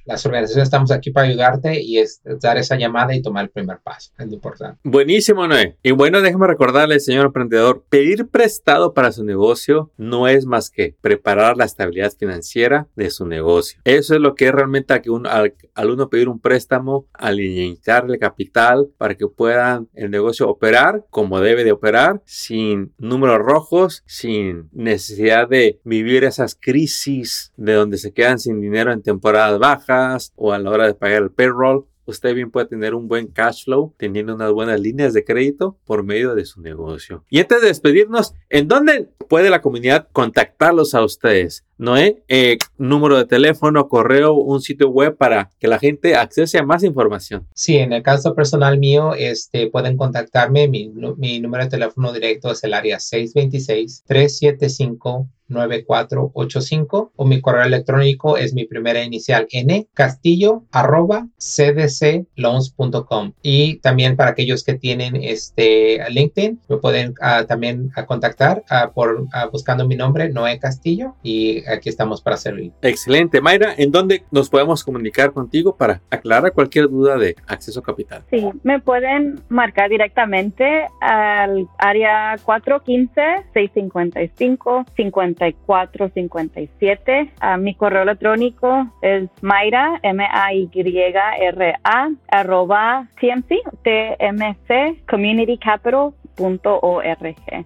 las 0.06 0.26
organizaciones 0.26 0.68
estamos 0.68 0.91
aquí 0.91 1.12
para 1.12 1.28
ayudarte 1.28 1.82
y 1.82 2.00
es 2.00 2.22
dar 2.41 2.58
esa 2.58 2.78
llamada 2.78 3.15
y 3.15 3.22
tomar 3.22 3.46
el 3.46 3.50
primer 3.50 3.80
paso. 3.84 4.12
Es 4.18 4.28
lo 4.28 4.34
importante. 4.34 4.80
Buenísimo, 4.84 5.48
Noé. 5.48 5.78
Y 5.84 5.91
bueno, 5.91 6.22
déjeme 6.22 6.48
recordarle, 6.48 7.00
señor 7.00 7.28
emprendedor, 7.28 7.84
pedir 7.89 8.28
prestado 8.28 8.94
para 8.94 9.12
su 9.12 9.24
negocio 9.24 9.91
no 9.98 10.28
es 10.28 10.46
más 10.46 10.70
que 10.70 10.96
preparar 11.02 11.58
la 11.58 11.65
estabilidad 11.65 12.13
financiera 12.18 12.88
de 12.96 13.10
su 13.10 13.26
negocio. 13.26 13.80
Eso 13.84 14.15
es 14.15 14.22
lo 14.22 14.36
que 14.36 14.48
es 14.48 14.52
realmente 14.52 15.02
que 15.02 15.10
al, 15.30 15.54
al 15.74 15.89
uno 15.89 16.10
pedir 16.10 16.30
un 16.30 16.39
préstamo, 16.39 17.06
al 17.13 17.39
inyectarle 17.39 18.20
capital 18.20 18.88
para 18.98 19.15
que 19.15 19.28
pueda 19.28 19.84
el 19.94 20.12
negocio 20.12 20.50
operar 20.50 21.06
como 21.10 21.39
debe 21.39 21.63
de 21.63 21.72
operar 21.72 21.85
sin 22.26 22.93
números 22.98 23.39
rojos, 23.39 24.04
sin 24.06 24.69
necesidad 24.71 25.48
de 25.48 25.80
vivir 25.84 26.24
esas 26.24 26.56
crisis 26.60 27.54
de 27.58 27.74
donde 27.74 27.98
se 27.98 28.13
quedan 28.13 28.39
sin 28.39 28.62
dinero 28.62 28.91
en 28.91 29.02
temporadas 29.02 29.60
bajas 29.60 30.34
o 30.36 30.54
a 30.54 30.60
la 30.60 30.69
hora 30.71 30.88
de 30.88 30.93
pagar 30.93 31.24
el 31.24 31.32
payroll 31.32 31.86
usted 32.06 32.36
bien 32.36 32.52
puede 32.52 32.67
tener 32.67 32.93
un 32.93 33.08
buen 33.08 33.28
cash 33.28 33.65
flow 33.65 33.93
teniendo 33.98 34.36
unas 34.36 34.52
buenas 34.52 34.80
líneas 34.80 35.13
de 35.13 35.24
crédito 35.24 35.78
por 35.86 36.04
medio 36.04 36.36
de 36.36 36.45
su 36.45 36.62
negocio. 36.62 37.24
Y 37.30 37.39
antes 37.39 37.62
de 37.62 37.67
despedirnos, 37.67 38.34
¿en 38.50 38.67
dónde 38.67 39.10
puede 39.28 39.50
la 39.50 39.62
comunidad 39.62 40.08
contactarlos 40.12 40.93
a 40.93 41.04
ustedes? 41.04 41.65
Noé, 41.78 42.24
eh, 42.30 42.58
número 42.78 43.18
de 43.18 43.26
teléfono, 43.26 43.90
correo, 43.90 44.34
un 44.34 44.62
sitio 44.62 44.90
web 44.90 45.18
para 45.18 45.52
que 45.60 45.68
la 45.68 45.78
gente 45.78 46.16
accese 46.16 46.58
a 46.58 46.64
más 46.64 46.84
información. 46.84 47.48
Sí, 47.54 47.76
en 47.76 47.92
el 47.92 48.02
caso 48.02 48.34
personal 48.34 48.78
mío, 48.78 49.14
este, 49.14 49.70
pueden 49.70 49.98
contactarme. 49.98 50.68
Mi, 50.68 50.90
mi 51.18 51.40
número 51.40 51.66
de 51.66 51.70
teléfono 51.70 52.14
directo 52.14 52.52
es 52.52 52.64
el 52.64 52.74
área 52.74 53.00
626 53.00 54.04
375 54.08 55.30
9485 55.48 57.12
o 57.16 57.26
mi 57.26 57.42
correo 57.42 57.64
electrónico 57.64 58.38
es 58.38 58.54
mi 58.54 58.66
primera 58.66 59.04
inicial 59.04 59.48
n 59.52 59.88
castillo 59.94 60.64
arroba 60.72 61.28
cdcloans.com 61.38 63.34
y 63.42 63.76
también 63.78 64.16
para 64.16 64.32
aquellos 64.32 64.64
que 64.64 64.74
tienen 64.76 65.16
este 65.18 66.00
LinkedIn 66.10 66.62
me 66.68 66.78
pueden 66.78 67.12
uh, 67.12 67.46
también 67.46 67.92
uh, 67.98 68.06
contactar 68.06 68.64
uh, 68.72 68.92
por 68.94 69.28
buscando 69.52 69.88
mi 69.88 69.96
nombre 69.96 70.30
Noé 70.30 70.60
Castillo 70.60 71.16
y 71.22 71.64
aquí 71.67 71.89
estamos 71.89 72.21
para 72.21 72.38
servir. 72.38 72.71
Excelente, 72.82 73.41
Mayra, 73.41 73.73
¿en 73.78 73.91
dónde 73.91 74.23
nos 74.32 74.49
podemos 74.49 74.84
comunicar 74.84 75.32
contigo 75.32 75.75
para 75.75 76.01
aclarar 76.10 76.54
cualquier 76.54 76.89
duda 76.89 77.17
de 77.17 77.36
acceso 77.47 77.80
a 77.80 77.84
capital? 77.84 78.23
Sí, 78.30 78.47
me 78.63 78.80
pueden 78.80 79.41
marcar 79.49 79.89
directamente 79.89 80.88
al 81.01 81.67
área 81.78 82.38
415 82.43 83.47
655 83.54 84.86
50 84.95 85.45
5457. 85.45 87.34
Uh, 87.41 87.58
mi 87.60 87.75
correo 87.75 88.04
electrónico 88.04 88.88
es 89.01 89.30
Mayra, 89.41 89.99
M-A-Y-R-A, 90.04 92.10
arroba 92.30 93.08
TMC, 93.19 93.62
TMC, 93.84 95.06
Community 95.08 95.58
Capital 95.58 95.75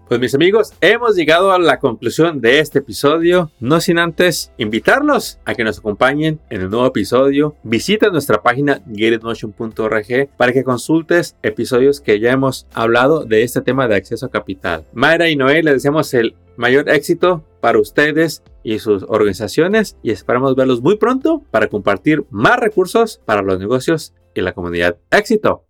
pues 0.07 0.19
mis 0.19 0.35
amigos, 0.35 0.73
hemos 0.81 1.15
llegado 1.15 1.51
a 1.51 1.59
la 1.59 1.79
conclusión 1.79 2.41
de 2.41 2.59
este 2.59 2.79
episodio, 2.79 3.51
no 3.59 3.81
sin 3.81 3.99
antes 3.99 4.51
invitarlos 4.57 5.39
a 5.45 5.55
que 5.55 5.63
nos 5.63 5.79
acompañen 5.79 6.39
en 6.49 6.61
el 6.61 6.69
nuevo 6.69 6.85
episodio. 6.85 7.55
Visita 7.63 8.09
nuestra 8.09 8.41
página 8.41 8.81
getitmotion.org 8.87 10.29
para 10.37 10.53
que 10.53 10.63
consultes 10.63 11.35
episodios 11.43 12.01
que 12.01 12.19
ya 12.19 12.31
hemos 12.31 12.67
hablado 12.73 13.25
de 13.25 13.43
este 13.43 13.61
tema 13.61 13.87
de 13.87 13.95
acceso 13.95 14.27
a 14.27 14.31
capital. 14.31 14.85
Mayra 14.93 15.29
y 15.29 15.35
Noé 15.35 15.63
les 15.63 15.75
deseamos 15.75 16.13
el 16.13 16.35
mayor 16.57 16.89
éxito 16.89 17.43
para 17.61 17.79
ustedes 17.79 18.43
y 18.63 18.79
sus 18.79 19.03
organizaciones 19.07 19.97
y 20.03 20.11
esperamos 20.11 20.55
verlos 20.55 20.81
muy 20.81 20.97
pronto 20.97 21.43
para 21.51 21.67
compartir 21.67 22.25
más 22.29 22.59
recursos 22.59 23.21
para 23.25 23.41
los 23.41 23.59
negocios 23.59 24.13
y 24.35 24.41
la 24.41 24.53
comunidad. 24.53 24.97
¡Éxito! 25.11 25.68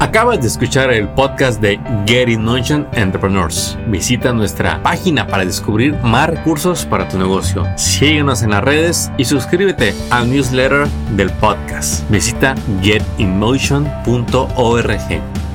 Acabas 0.00 0.40
de 0.40 0.46
escuchar 0.46 0.90
el 0.90 1.06
podcast 1.10 1.60
de 1.60 1.78
Get 2.06 2.30
In 2.30 2.42
Motion 2.42 2.88
Entrepreneurs. 2.94 3.76
Visita 3.88 4.32
nuestra 4.32 4.82
página 4.82 5.26
para 5.26 5.44
descubrir 5.44 5.94
más 6.02 6.30
recursos 6.30 6.86
para 6.86 7.06
tu 7.06 7.18
negocio. 7.18 7.66
Síguenos 7.76 8.42
en 8.42 8.50
las 8.50 8.64
redes 8.64 9.12
y 9.18 9.26
suscríbete 9.26 9.94
al 10.08 10.30
newsletter 10.30 10.88
del 11.16 11.30
podcast. 11.32 12.10
Visita 12.10 12.54
getinmotion.org. 12.80 15.49